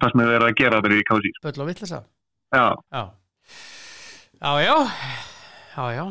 [0.04, 1.46] það sem er verið að gera þetta í KSÍ sko.
[1.48, 2.02] bull og vittlisa
[2.58, 3.04] Já, já,
[4.42, 4.78] já, já.
[5.78, 6.06] Já, já.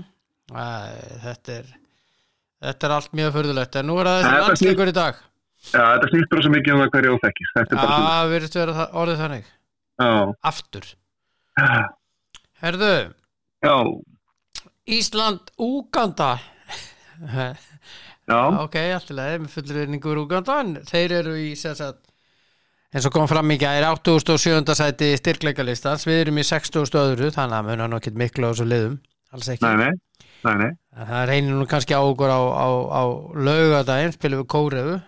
[0.47, 0.65] Æ,
[1.25, 1.57] þetta
[2.67, 5.19] þetta er allt mjög förðulegt en nú er það þessi landsleikur í dag.
[5.67, 8.29] Já, þetta snýst bara svo mikið um það hverju óþekkist Þetta er bara svona já,
[8.33, 9.49] virðist vera það- orðið þannig.
[9.97, 10.11] Já,
[10.53, 10.89] aftur.
[12.63, 12.93] Herðu,
[13.67, 13.75] já,
[14.87, 16.31] Ísland, Úganda.
[17.27, 21.75] Já, ok, allt í leið með fullur vinningur Úganda en þeir eru í sem
[22.95, 24.75] eins og kom fram í gæri 87.
[24.79, 26.87] sæti styrkleikalistans við erum í 60.
[27.03, 28.99] öðru þannig að munar nú ekki miklu á þessu liðum
[29.35, 30.71] alls ekki nei, nei, nei, nei.
[30.97, 33.03] En það reynir nú kannski á okkur á, á, á
[33.35, 34.99] laugadaginn, spilum við kórefu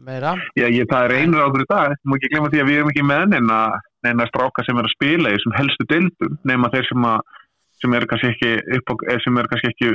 [0.00, 0.32] meira.
[0.56, 2.78] Já, ég, það er einur áður í dag, þú má ekki glemma því að við
[2.80, 3.58] erum ekki með neina,
[4.06, 7.36] neina stráka sem er að spila í þessum helstu deildum, nema þeir sem að
[7.80, 9.90] sem eru kannski ekki upp á, eh, sem eru kannski ekki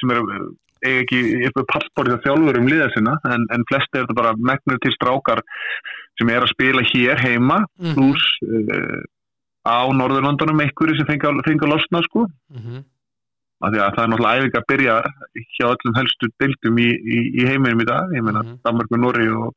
[0.00, 0.26] sem eru
[0.86, 4.18] eiga ekki upp á passborið á þjálfur um liða sinna en, en flesti er þetta
[4.20, 5.42] bara megnur til strákar
[6.18, 9.00] sem er að spila hér heima Mhm, pluss uh,
[9.66, 12.26] á Norðurlandunum einhverju sem fengi að, að losna sko.
[12.54, 12.84] Mhm.
[13.64, 14.94] af því að það er náttúrulega æfing að byrja
[15.56, 18.58] hjá öllum helstu deildum í, í, í heiminum í dag, ég meina Mhm.
[18.64, 19.54] Danmark og Norri og,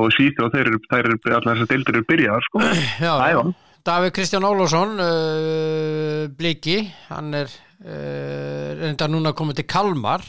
[0.00, 2.62] og Svíþjóð, þeir eru, eru allar þessar deildir eru byrjaðar sko.
[3.04, 6.78] Já, Æ, Davíð Kristján Ólafsson uh, Bliki
[7.10, 7.52] hann er
[7.84, 10.24] uh, reynda núna komið til Kalmar.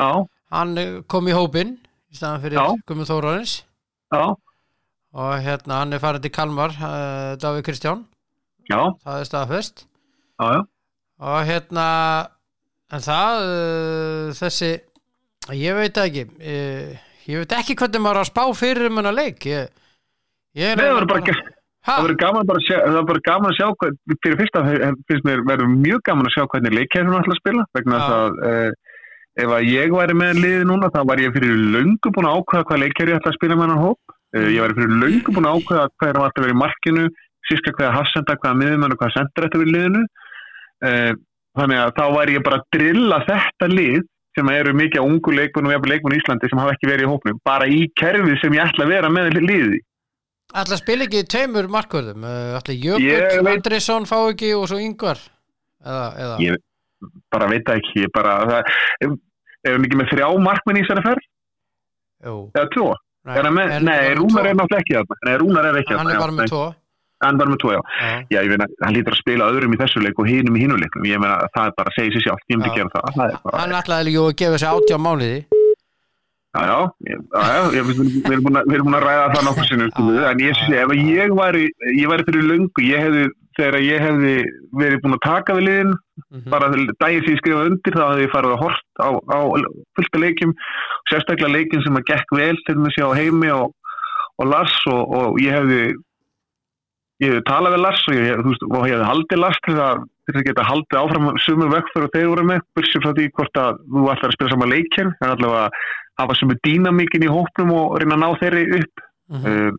[0.00, 0.08] Já,
[0.54, 1.76] hann eh, kom í hópin
[2.10, 2.56] í staðan fyrir.
[2.88, 3.58] Guðmund Þórarins.
[4.10, 4.24] Já,
[5.16, 8.04] og hérna hann er farið til Kalmar uh, Davíð Kristján,
[8.70, 9.86] já, það er staðfest.
[10.40, 10.62] Já,
[11.20, 11.86] og hérna
[12.94, 14.72] en það uh, þessi
[15.58, 16.26] ég veit ekki.
[16.38, 16.92] Uh,
[17.26, 19.48] ég veit ekki hvernig maður er að spá fyrir um hennar leik.
[19.50, 19.72] Ég,
[20.58, 21.38] ég Nei, það bara,
[21.88, 24.64] það verður gaman að sjá, það verður gaman að sjá hvað, fyrir fyrsta
[25.10, 28.40] finnst mér verður mjög gaman að sjá hvernig leikkerfum ætla að spila vegna að
[29.40, 32.66] ef að ég væri með liði núna þá var ég fyrir löngu búin að ákveða
[32.68, 35.88] hvað leikkerfi ætla að spila með hann hóp ég væri fyrir löngu búin að ákveða
[35.96, 37.08] hvað er að vera í markinu
[37.50, 40.06] síska hvaða hafsenda, hvaða miðumann og hvaða sendur ætti við liðinu.
[40.80, 41.12] Uh,
[41.58, 44.00] þannig að þá væri ég bara að drilla þetta lið
[44.38, 47.06] sem eru mikið á ungu leikmunum og jafnvel leikmunum í Íslandi sem hafa ekki verið
[47.06, 49.80] í hópnum bara í kerfið sem ég ætla að vera með liði
[50.50, 52.24] Ætla að spila ekki tveimur markvörðum?
[52.26, 55.20] Uh, Ætla Jökull, Andrisson fá ekki og svo yngvar
[55.82, 56.38] eða, eða.
[56.42, 56.62] Ég
[57.32, 58.72] bara veit ekki, bara það,
[59.06, 59.14] ef,
[59.66, 61.28] við ekki með þrjá markmenn í þessari ferð,
[62.26, 62.88] Jú, eða tvo
[63.26, 65.18] nei, er hann er nei, Rúnar er náttúrulega ekki þarna.
[65.28, 66.62] Nei, Rúnar er ekki Hann þarna, er já, bara með tvo?
[67.20, 67.80] Hann er bara með tvo, já.
[68.32, 70.78] Já, ég meina, hann lítur að spila öðrum í þessu leik og hinum í hinu
[70.80, 73.58] leikum, ég meina, það er bara að segja sér sjálf, ég myndi gera það, er
[73.60, 75.40] Hann ætlaði jú að gefa sér átjá mánuði.
[76.50, 76.78] Já, já,
[77.70, 80.94] við erum búin að- að ræða það nokkur sinnum, Já, já, en ég sé, ef
[80.96, 81.66] ég væri,
[82.26, 82.42] fyrir
[83.04, 83.22] hefði,
[83.60, 84.32] þegar ég hefði
[84.80, 85.92] verið búin að taka við liðin,
[86.30, 86.50] Mhm.
[86.52, 89.38] bara daginn sem ég skrifa undir þá hefði ég farið að hort á, á
[89.98, 90.54] fullta leikjum
[91.10, 93.74] sérstaklega leikin sem að gekk vel til mig sér á heimi og,
[94.38, 95.82] og Lars og, og ég hefði
[97.20, 100.04] ég hefði talað við Lars og ég, veist, og ég hefði haldið Lars til að,
[100.28, 103.60] til að geta haldið áfram sumur vekkur og þeir voru með bursið frá því hvort
[103.60, 105.68] að þú ætlar að spila saman leikir en allavega
[106.20, 109.06] hafa sumur dýnamíkin í hópnum og reyna að ná þeirri upp.
[109.30, 109.70] Mhm, uh,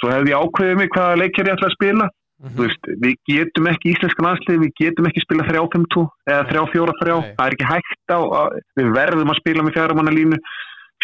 [0.00, 2.06] svo hefði ég ákveðið mig hvaða leikir ég ætla að spila
[2.40, 2.54] mhm.
[2.56, 7.34] Þú veist, við getum ekki íslenskan aðslið, við getum ekki spila 3-5-2 eða 3-4-3, Nei.
[7.36, 10.38] það er ekki hægt á, að, við verðum að spila með fjármannalínu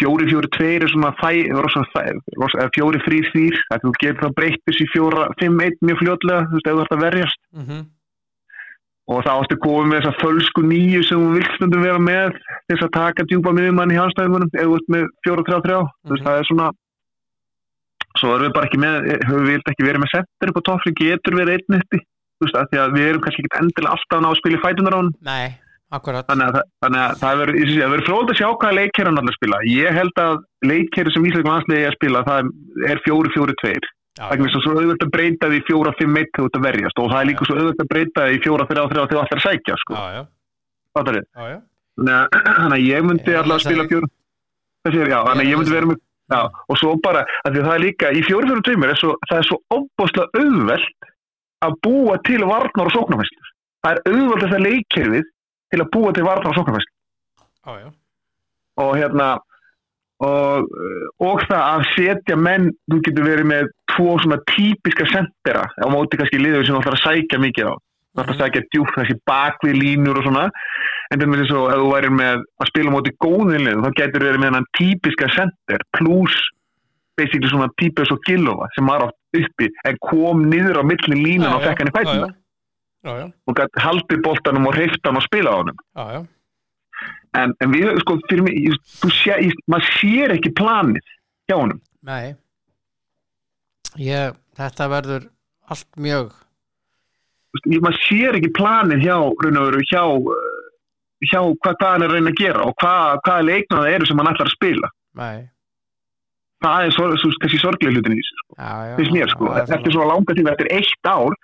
[0.01, 2.03] 4-4-2 er svona þæ, rosa þæ,
[2.37, 6.75] rosa, eða 4-3-3, að þú getur þá breytt þessi 4-5-1 mjög fljótlega, þú veist, ef
[6.77, 7.79] þú ert að verjast Mhm.
[9.07, 12.33] og þá áttu komið með þessa fölsku nýju sem þú vilt stundum vera með
[12.69, 16.27] þess að taka djúpa miðjumann í hanstæðumunum ef þú ert með 4-3-3, þú veist, Mhm.
[16.27, 16.67] það er svona
[18.21, 18.95] svo erum við bara ekki með
[19.27, 21.99] höfum við ekki verið með settur upp á toffli getur verið einn uppi.
[22.37, 24.57] Þú veist, af því að við erum kannski ekki endilega alltaf að ná að spila
[24.57, 25.11] í fætunar á hann
[26.27, 29.59] þannig að, þannig að það verður fróðið að sjá hvaða leikir hann allir spila.
[29.71, 30.33] Ég held að
[30.67, 32.51] leikir sem Ísleikum aðsliði að spila það
[32.91, 33.77] er 4-4-2
[34.17, 37.09] Já, það er svo auðvöld að breyta því 4-5-1 þegar þú ert að verjast og
[37.11, 39.97] það er líka svo auðvöld að breyta því 4-3-3 þegar þú ætlar að sækja sko.
[41.37, 41.59] já, já,
[41.97, 44.09] þannig að, að ég myndi allavega það spila er- fjóru
[44.87, 46.01] þessi er, já, þannig að ég myndi vera með
[46.33, 49.47] já, og svo bara, af því að það er líka í fjóru tveimur, það er
[49.47, 51.11] svo óbúslega auðvelt
[51.65, 53.51] að búa til varnar og sóknarfæslu
[53.85, 55.29] það er auðvelt þetta leikkerfið
[55.73, 57.89] til að búa til varnar og sóknarfæslu já.
[58.83, 59.29] og hérna
[60.25, 60.69] og,
[61.21, 66.19] og það að setja menn, þú getur verið með tvo svona típiska sendera á móti
[66.19, 67.73] kannski liður sem þú ætlar að sækja mikið á.
[67.77, 70.47] Þú ætlar að sækja djúft þessi bakvið línur og svona
[71.11, 74.25] en það með þess að þú værir með að spila á móti góðinlið þá getur
[74.27, 76.37] verið með hann típiska sender pluss
[77.17, 81.55] basically svona típus og gilova sem var átt uppi en kom niður á milli línan
[81.55, 82.17] og fekk hann í
[83.07, 85.59] já, og gæti haldið boltanum og hreift hann og spila á
[86.17, 86.19] já.
[87.37, 91.05] en, en við, sko, fyrir mig, ég- þú sé, ég, maður sér ekki planið
[91.47, 91.79] hjá honum.
[92.03, 92.33] Nei.
[94.01, 95.27] Ég, Þetta verður
[95.69, 96.31] allt mjög
[97.57, 100.01] Þú ég- maður sér ekki planið hjá, raun og veru, hjá,
[101.25, 104.19] hjá hvað, hvað hann er reyna að gera og hvað, hvaða leikna það eru sem
[104.21, 104.89] hann ætlar að spila.
[105.17, 105.37] Nei
[106.57, 108.55] Það er svo, svo, þessi sorglega hlutin í þessu, sko.
[108.57, 109.45] já, já, Finnst mér, sko.
[109.45, 111.35] það er Eftir svo langa tíma, eftir eitt ár,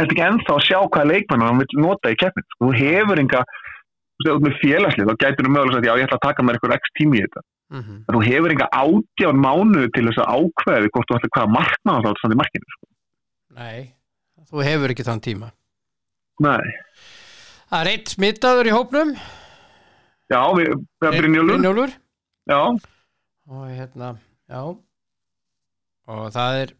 [0.00, 2.46] þetta ekki ennþá að sjá hvaða leikmann hann vil nota í keppnin.
[2.54, 2.60] Sko.
[2.62, 3.42] Þú hefur enga,
[4.16, 6.46] þú veist, ert með félagslið, þá gætur þú mögulega að já, ég ætla að taka
[6.48, 7.44] mér eitthvað x tími í þetta.
[7.72, 7.94] Mhm.
[8.08, 12.40] En Þú hefur enga átján mánuði til þess að ákveði hvort þú ætla hvaða í
[12.40, 12.72] markinu.
[12.72, 12.86] Sko.
[13.52, 13.92] Nei,
[14.48, 15.52] þú hefur ekki þann tíma
[16.40, 16.64] Nei.
[17.72, 19.14] Það er eitt smittaður í hópnum.
[20.28, 21.52] Já, við, við erum Brynjólfur.
[21.56, 21.94] Brynjólfur.
[22.52, 22.58] Já,
[23.48, 24.10] og hérna,
[24.52, 24.62] já.
[26.12, 26.74] Og það er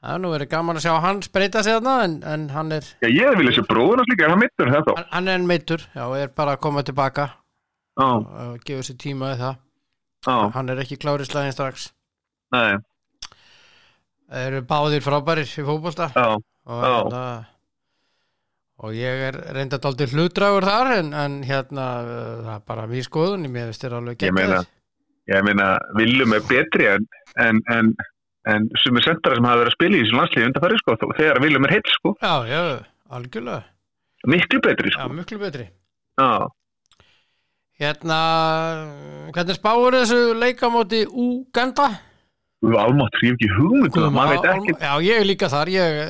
[0.00, 2.86] það er nú verið gaman að sjá hann spreita sig þarna en, en hann er
[3.02, 6.04] já, ég vil þessi bróður hans líka, er hann mittur hann, hann er meittur, já,
[6.16, 7.26] er bara að koma tilbaka
[8.00, 9.56] Já, og gefa sér tíma í það.
[10.24, 11.90] Já, hann er ekki klár í slæðin strax.
[12.54, 12.78] Nei,
[14.30, 16.08] það eru báðir frábærir í fótbolta.
[16.14, 17.49] Já, og, Já.
[18.80, 23.06] Og ég er reynda dálítið hlutdragur þar en, en hérna uh, það er bara mín
[23.06, 24.62] skoðun, þér alveg Ég meina,
[25.30, 27.08] ég meina, Viljum er betri en,
[27.44, 27.90] en, en,
[28.54, 31.42] en sumir sendara sem hafa verið að spila í þessu landslíði undan færi sko, þegar
[31.44, 32.62] Viljum er heill sko, Já, já,
[33.18, 33.60] algjörlega.
[34.28, 35.12] Miklu betri Já, sko.
[35.16, 35.68] miklu betri.
[36.20, 36.32] Já,
[37.80, 38.16] Hérna,
[39.32, 41.86] hvernig spáur þessu leikamóti Uganda?
[42.60, 44.74] Þú almátt hríf ekki hugmynd, um það, maður veit ekki.
[44.84, 46.00] Já, ég er líka þar, ég,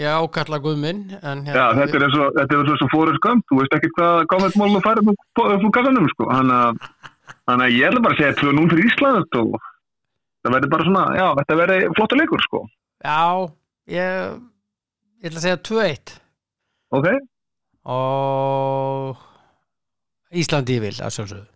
[0.00, 3.76] ég ákalla Guðminn en já, þetta er eins og, er og fórið skömmt, þú veist
[3.78, 5.12] ekki hvað gáðveit mál þú færið
[5.62, 6.56] þú kassanum sko, þannig
[7.52, 9.54] að, ég ætla bara að segja 2-0 fyrir Ísland og
[10.42, 12.64] það verður bara svona, já, þetta verður flottu leikur sko,
[13.04, 13.22] Já,
[13.94, 14.34] ég,
[15.22, 16.16] ég ætla að segja 2-1
[16.98, 17.08] ok,
[17.94, 19.22] og
[20.34, 21.46] Íslandi ég vil að sjálfsögðu.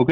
[0.00, 0.10] Ok.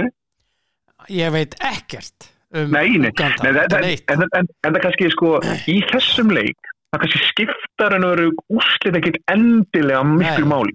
[1.12, 4.10] Ég veit ekkert um Nei, Uganda, nei neitt.
[4.10, 5.34] en, en, en það kannski sko
[5.68, 10.72] í þessum leik, það kannski skiptar en veru úrslit ekkert endilega miklu máli,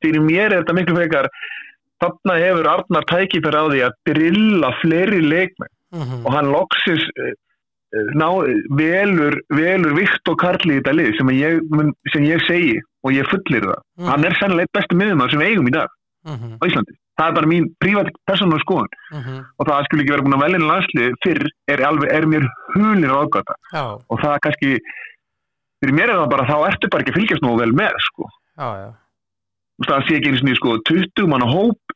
[0.00, 1.28] því mér er þetta miklu frekar
[2.02, 5.70] þarna hefur Arnar tækifæri á því að drilla fleiri leikmenn.
[5.94, 7.34] Mhm, og hann loksins eh,
[7.94, 8.26] eh, ná,
[8.74, 11.60] velur, velur vikt og karli í þetta lið sem ég,
[12.12, 14.08] sem ég segi og ég fullir það Mhm.
[14.10, 15.88] hann er sennilega eitt bestu miðum sem við eigum í dag
[16.26, 18.88] mhm, á Íslandi, það er bara mín prívat persónu skoðun.
[19.12, 22.48] Mhm, og það skulle ekki vera búin að velja landslið fyrr er, alveg, er mér
[22.74, 24.70] hulir ágata Já, og það er kannski
[25.84, 28.28] fyrir mér er það bara þá ertu bara ekki að fylgjast nógu vel með sko.
[28.58, 28.90] já, já.
[29.84, 31.94] Það sé ekki eins og sko, 20 manna hóp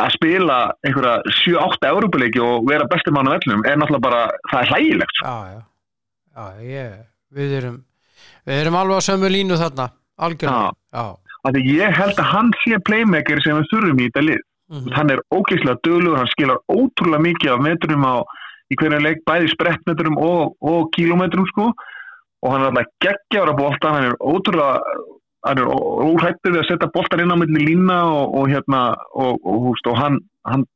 [0.00, 4.62] að spila einhverja 7-8 európuleiki og vera bestur mann á vellum er náttúrulega bara, það
[4.62, 5.26] er hlægilegt sko.
[5.26, 5.60] Já, já,
[6.36, 6.94] já, ég,
[7.36, 7.78] við erum
[8.48, 9.90] við erum alveg á sömu línu þarna
[10.20, 11.04] algjörlega, já,
[11.44, 14.42] af því ég held að hann sé playmaker sem við þurfum í þetta lið.
[14.70, 18.14] Mhm, hann er ógeðslega döglugur, hann skilar ótrúlega mikið af metrum á
[18.70, 21.72] í hverju leik, bæði sprettmetrum og, og kílómetrum sko.
[22.40, 24.78] Og hann er alltaf geggjára bolta, hann er ótrúlega
[25.46, 28.80] hann er óhættur við að setja boltan inn á milli lína og, og hérna
[29.16, 30.66] og, og, hann, hann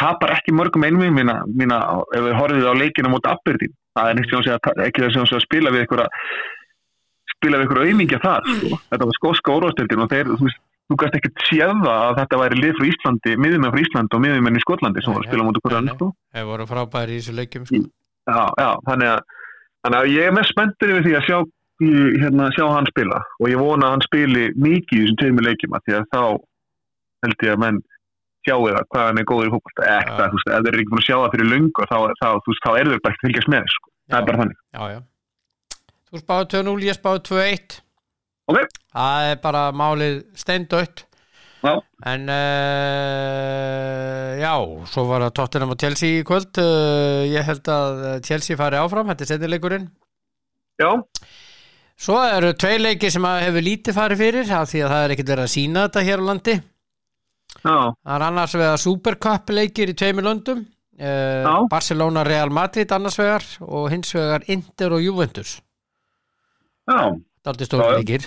[0.00, 1.78] tapar ekki mörgum einmi mína, mína
[2.16, 3.74] ef við horfið á leikinu mot Aberdeen.
[3.92, 6.08] Það er ekki, sem að spila við einhverja
[7.42, 8.78] spila við einhverja auðmingja þar sko.
[8.92, 12.60] þetta var skóska orðastildin og þeir, þú veist þú gæst ekkert séða að þetta væri
[12.60, 15.64] lið frá Íslandi, miðjumenn frá Íslandi og miðjumenn í Skotlandi sem voru að spila mútið
[15.66, 16.08] hverjan nei, sko.
[16.34, 17.82] þeir voru frábæri í þessu leikjum sko.
[18.28, 19.20] já, já, þannig að,
[19.82, 21.38] þannig að ég er mest spenntur yfir því að sjá,
[22.24, 25.78] hérna, sjá hann spila og ég vona að hann spili mikið í þessum tveimur leikjum
[25.78, 26.22] af því að þá
[27.22, 27.80] held ég að menn
[28.42, 29.96] sjáu það hvað hann er góður í fólkvölda Já.
[30.02, 32.28] ekta, þú veist, ef þeir eru ekki búin að sjá það fyrir löngu þá, þá,
[32.48, 33.90] veist, þá er þeir bara ekki að fylgjast með sko.
[34.10, 34.98] það er bara þannig já, já
[36.12, 37.78] Þú spáði 2-0, ég spáði 2-1
[38.52, 38.58] Ok.
[38.92, 41.06] Það er bara málið steindött
[41.62, 41.76] Já.
[42.10, 44.50] En uh, já,
[44.90, 46.58] svo var það Tottenham og Chelsea í kvöld.
[46.58, 49.84] Uh, Ég held að Chelsea fari áfram, þetta er setnileikurinn
[50.82, 50.90] já,
[52.02, 55.30] Svo eru tvei leiki sem hefur lítið farið fyrir af því að það er ekkert
[55.36, 56.54] verið að sína þetta hér á landi.
[57.62, 60.64] Já, Það er annars vegar Supercup leikir í tveimur löndum.
[60.98, 61.54] Uh, Já.
[61.70, 65.60] Barcelona Real Madrid annars vegar og hins vegar Inter og Juventus
[66.92, 67.98] Það er já.
[67.98, 68.26] leikir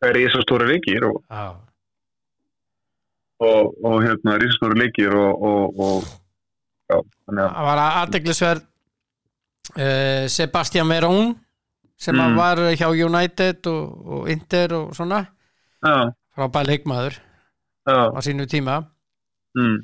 [0.00, 1.20] það er risastóra leikir og,
[3.40, 6.08] og, og hérna, risastóra leikir og, og,
[6.90, 8.64] já, það var aðdeglisverð
[9.76, 11.34] uh, Sebastian Verón
[12.00, 12.36] sem Mm.
[12.36, 15.26] var hjá United og, Inter og svona.
[15.84, 17.18] Já, frábæð leikmaður
[17.84, 18.78] já, á sínu tíma.
[19.52, 19.82] Mm,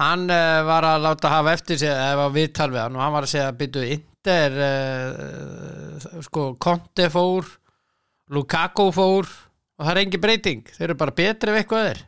[0.00, 3.26] hann uh, var að láta hafa eftir sig eða viðtal við hann og hann var
[3.28, 7.46] að segja að byrju Inter uh, sko Conte fór
[8.30, 9.26] Lukaku fór
[9.78, 10.62] og það er engin breyting.
[10.76, 12.00] Þeir eru bara betri ef eitthvað er.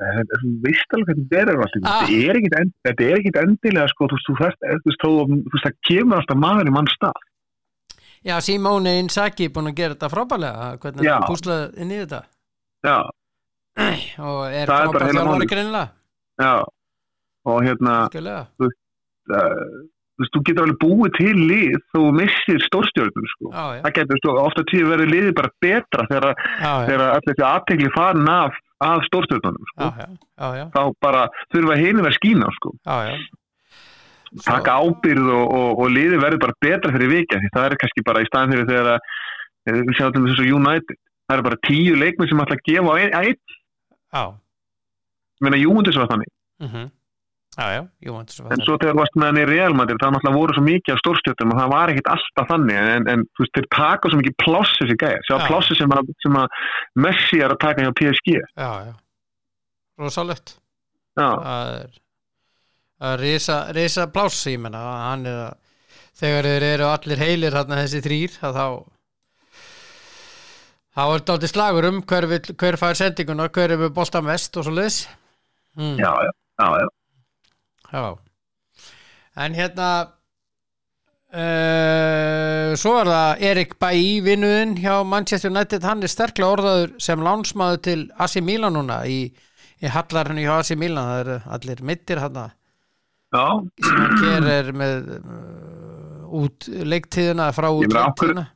[0.00, 2.04] Þetta er svona veist alveg hvernig þetta er alltaf, Ah.
[2.08, 4.86] þetta er ekkit end, þetta er ekkit endilega sko, þú veist, þú þú veist, þú
[4.88, 7.20] veist, þú veist, það kemur alltaf maður í mann stað.
[8.24, 12.20] Já, Simone Inzaghi er búin að gera þetta frábælega hvernig það púslað inn í þetta?
[12.84, 12.96] Já,
[14.24, 15.50] og er Það er frábæð þjálfari málið.
[15.52, 15.88] greinlega
[16.40, 16.52] já.
[17.50, 19.68] Og hérna, skilja uh,
[20.20, 23.52] þú veist, þú getur alveg búið til lið þú missir stórstjörnum sko.
[23.54, 28.28] Já, það getur sko, ofta tíu verið liðið bara betra þegar, allir þessi aðtegli farin
[28.28, 29.88] af, af stórstjörnum sko.
[30.60, 32.74] já, þá bara þurfa hinum að skína sko.
[34.44, 38.06] taka ábyrð og, og, og liðið verður bara betra fyrir vikið því það er kannski
[38.06, 41.00] bara í staðan fyrir þegar að eh, við sjáum til þessu United.
[41.26, 43.18] Það eru bara tíu leikmið sem ætla að gefa á einn.
[45.40, 46.30] Ég meina Júmundis var þannig.
[46.60, 46.88] Mhm
[47.58, 49.98] Já, já, jú, er svo en svo þegar þú varst með hann í Real Madrid
[49.98, 53.24] það náttúrulega voru svo mikið af stórstjöldum og það var ekkit alltaf þannig en, en
[53.34, 55.46] þú veist þeir taka svo mikið pláss þessi gæja sjá Já.
[55.48, 56.60] plássi sem, að- sem að
[57.06, 58.92] Messi er að taka hjá PSG Já, já,
[59.98, 60.54] rosalegt.
[61.18, 61.98] Það er
[63.10, 65.58] að risa, risa pláss ég menna, hann er að
[66.20, 68.64] þegar þeir eru allir heilir þarna þessi þrýr að þá
[70.94, 72.26] þá er þetta aldrei slagur um hver,
[72.62, 75.02] hver fær sendinguna, hver er með boltan vest og svo leis
[75.78, 75.98] hmm.
[75.98, 76.30] já, já,
[76.62, 76.88] já, já.
[77.90, 78.16] Já.
[79.40, 79.88] En hérna
[81.34, 85.86] uh, Svo er það Erik Bailly vinnuðinn hjá Manchester United.
[85.86, 89.20] Hann er sterklega orðaður sem lánsmaður til AC Milan núna í,
[89.80, 91.10] í hallarinu hjá AC Milan.
[91.10, 92.40] Það eru allir mittir hann
[93.30, 98.48] sem hann gerir með uh, út leiktíðina frá út leiktíðina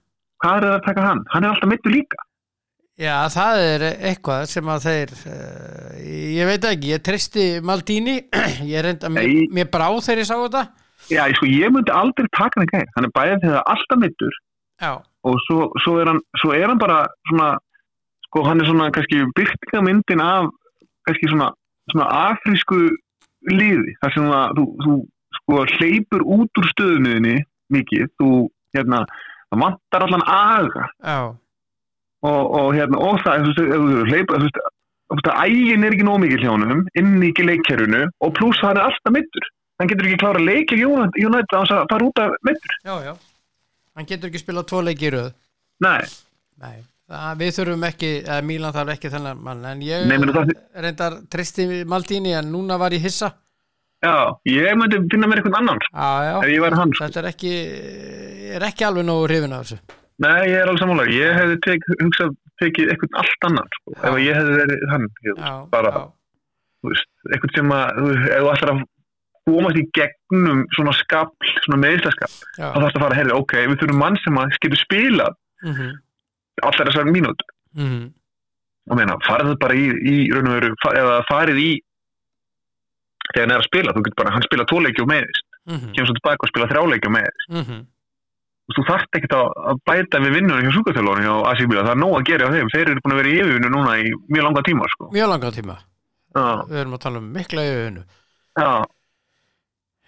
[0.45, 1.21] hvað er það að taka hann?
[1.33, 2.25] Hann er alltaf mittur líka.
[2.95, 5.95] Já, það er eitthvað sem að þeir uh,
[6.37, 8.21] ég veit ekki, ég tristi Maldini.
[8.71, 10.63] Ég reynda, mér, mér brá þegar ég sá þetta.
[11.11, 12.87] Já, ég sko, ég myndi aldrei taka hann gæði.
[12.95, 14.39] Hann er bæðið þegar alltaf mittur
[15.25, 17.51] og svo, svo, er hann, svo er hann bara svona,
[18.29, 20.49] sko, hann er svona kannski byrtingamyndin af
[21.09, 21.51] kannski svona,
[21.93, 22.81] svona afrísku
[23.51, 23.95] liði.
[24.03, 24.97] Það sem að þú, þú
[25.41, 27.39] sko, hleypur út úr stöðunniðinni
[27.75, 28.31] mikið, þú,
[28.77, 29.03] hérna,
[29.51, 30.89] það vantar allan aga.
[31.03, 31.19] Já,
[32.25, 33.67] og, og hérna, og það, þú
[34.09, 34.63] veist,
[35.11, 38.79] þú veist, ægin er ekki nóg mikið hjá honum, inn í leikkerfinu og pluss hann
[38.81, 39.47] er alltaf mittur.
[39.81, 42.75] Hann getur ekki klára leikir United að fara út af mittur.
[43.95, 45.31] Hann getur ekki spilað tvo leiki í röð.
[45.85, 46.01] Nei,
[46.63, 46.77] Nei,
[47.11, 48.11] það, við þurfum ekki
[48.47, 50.53] Mílan þarf ekki þennan mann en ég Nei, það-
[50.85, 53.33] reyndar tristi Maldini en núna var ég hissa.
[54.05, 54.15] Já,
[54.47, 57.05] ég myndi finna mér einhvern annan, Já, já, ef ég væri hann, sko.
[57.09, 57.53] þetta er ekki
[58.55, 59.79] er ekki alveg nógu hrifin af þessu
[60.23, 61.05] Nei, ég er alveg sammála.
[61.11, 63.95] Ég hefði tek, hugsað tekið eitthvað allt annan, sko.
[63.99, 66.05] Ef ég hefði verið hann, ég, Já, bara, já,
[66.87, 68.83] veist, eitthvað sem að, þú ef þú ætlar að
[69.45, 73.55] komast í gegnum svona skapl, svona meðislaskap, já, þá þarfst að fara að herri, ok,
[73.73, 75.35] við þurfum mann sem að getur spilað
[75.67, 75.91] mhm,
[76.63, 77.51] allar þessar mínútur.
[77.77, 78.05] mhm,
[78.85, 81.69] Og meina, farið það bara í, í raun og veru, eða farið í
[83.33, 86.09] þegar hann er að spila, þú getur bara, hann spila tóleiki og meðist, mhm, kemur
[86.11, 87.47] svo tilbaka og spila þrjáleiki og meðist.
[88.73, 92.23] Þú þarft ekkert að bæta við vinnunum hjá sjúkaþjálfurinn hjá Asíbíla, það er nóg að
[92.31, 94.89] gera á þeim, þeir eru búin að vera í yfirvinnu núna í mjög langa tíma,
[94.95, 95.09] sko.
[95.13, 95.77] Mjög langan tíma
[96.35, 98.05] Já, Við erum að tala um mikla yfirvinnu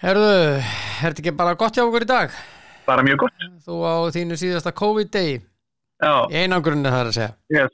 [0.07, 2.39] Herðu, er þetta ekki bara gott hjá okkur í dag?
[2.87, 3.47] bara mjög gott.
[3.67, 7.73] Þú á þínu síðasta COVID-degi í einangrunni þar að segja yes.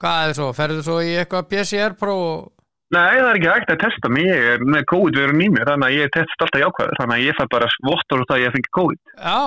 [0.00, 0.48] Hvað er svo?
[0.56, 2.48] Ferðu svo í eitthvað PCR-próf og...
[2.90, 5.68] Nei, það er ekki hægt að testa mig, ég er með COVID verið í mér,
[5.70, 8.54] þannig að ég test alltaf jákvæður, þannig að ég fæ bara vottor út að ég
[8.56, 9.00] fengi COVID.
[9.14, 9.42] Já,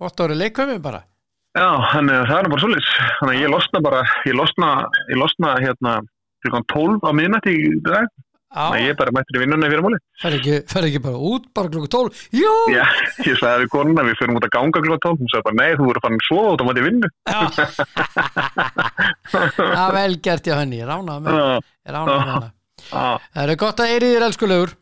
[0.00, 1.02] vottóri leikkömi bara.
[1.56, 4.70] Já, þannig að það er bara svolítið, þannig að ég losna bara, ég losna,
[5.12, 5.92] ég losna hérna,
[6.46, 9.96] klukkan 12 á miðnætti í dag, þannig að Já, ég bara mættir í vinnunni fyrir
[10.22, 12.84] fer ekki, fer ekki bara út bara klukku 12 Jú, Já,
[13.26, 15.76] ég sagði við konuna, við fyrir út að ganga klukkan 12, hún sagði bara, nei,
[15.76, 17.08] þú verður fann svo út á mætti vinnu.
[17.28, 17.40] já.
[19.56, 21.56] Það er vel gert hjá henni, ég ránaði með, Já,
[21.88, 22.48] ég ránaði með hana.
[22.48, 22.55] já,
[22.90, 24.76] Það er gott að eyri þér elskulegur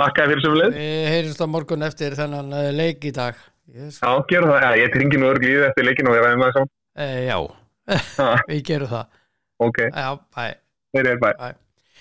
[0.00, 0.76] þakka fyrir sem leið.
[0.76, 3.40] Við heyrjumst á morgun eftir þennan eh, leik í dag.
[3.70, 4.00] Yes.
[4.00, 6.70] Já, gera það, já, ég tringi í þetta eftir leikinu og ég ræði með það
[6.98, 7.36] e, Já,
[8.50, 9.18] við gerum það.
[9.60, 10.46] Ok, Já, bæ
[10.90, 11.30] þeir eru bæ.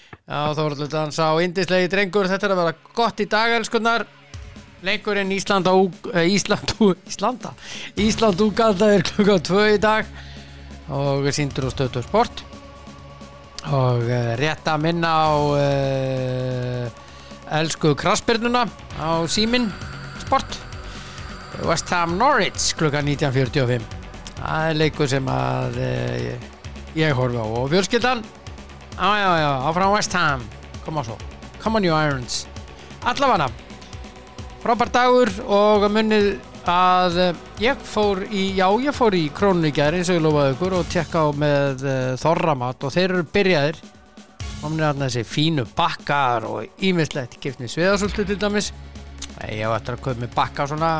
[0.09, 2.29] Já, þá voru alltaf dans á indislegi drengur.
[2.31, 4.07] Þetta er að vera gott í dag, elskunnar
[4.85, 5.75] Leikurinn Ísland á
[6.15, 6.71] eh, Ísland,
[7.09, 7.51] Íslanda
[8.07, 10.09] Ísland Úganda er klukka 2 í dag.
[10.89, 12.41] Og síndur og stöðtur sport
[13.67, 16.85] og uh, rétt að minna á uh,
[17.59, 19.67] elsku krassbyrnuna á símin
[20.23, 20.59] sport.
[21.67, 23.83] West Ham Norwich klukka 19.45
[24.39, 26.29] það er leikur sem að uh,
[26.95, 27.45] ég horfi á.
[27.45, 28.23] Og fjölskyldan?
[28.95, 30.45] Já, já, já, áfram West Ham.
[30.89, 31.17] On svo,
[31.61, 32.47] come on you Irons.
[33.05, 33.51] Allavega
[34.59, 36.33] Frábær dagur og munnið
[36.69, 40.23] að eh, ég fór í, já ég fór í krónu í gær eins og ég
[40.25, 43.79] lofaði ykkur og tekka á með uh, þorramat og þeir eru byrjaðir.
[44.59, 48.71] Komnir að þessi fínu bakkar og ímislegt kiftni sviðasúltu til dæmis.
[49.47, 50.91] Ég var eftir að köpa með bakka svona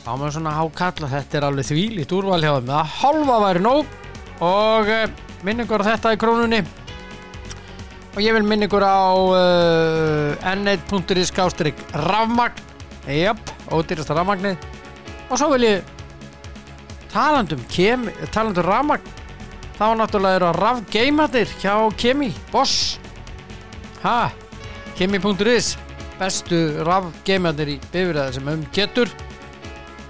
[0.00, 2.72] á með svona hákall og þetta er alveg þvílít úrval hjá þeim.
[2.74, 3.94] Að hálfa væri nóg
[4.46, 5.04] og uh,
[5.46, 6.64] minningur á þetta í krónunni.
[8.10, 12.66] Og ég vil minna ykkur á uh, n1.is skástrík rafmagn
[13.70, 14.56] jöp, ódýrasta rafmagnið
[15.30, 15.82] og svo vil ég
[17.12, 19.02] talandum kem, talandum rafmagn
[19.78, 22.98] þá náttúrulega eru að rafgeimatir hjá Kemi, Boss
[24.02, 24.30] ha,
[24.96, 25.76] Kemi.is
[26.18, 29.08] bestu rafgeimatir í bifræði sem um getur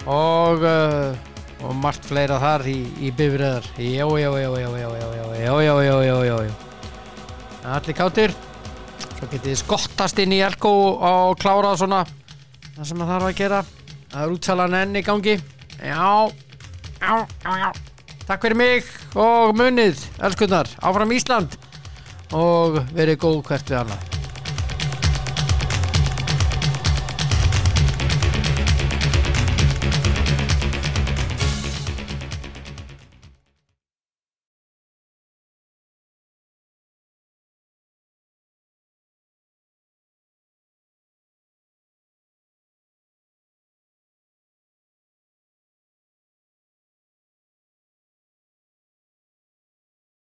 [0.07, 1.15] og uh,
[1.61, 6.03] og margt fleira þar í, í bifræðar já, já, já, já, já, já, já, já,
[6.03, 6.55] já, já, já,
[7.77, 8.35] allir kátir
[9.19, 12.05] svo getið skottast inn í Elko og klárað svona
[12.81, 13.57] það sem það þarf að gera
[14.11, 15.35] það er útsalan enn í gangi.
[15.85, 16.13] Já,
[16.97, 17.15] já,
[17.45, 17.71] já, já.
[18.25, 18.89] Takk fyrir mig
[19.21, 21.59] og munið elskunnar áfram Ísland.
[22.33, 24.10] Og verið góð hvert við annað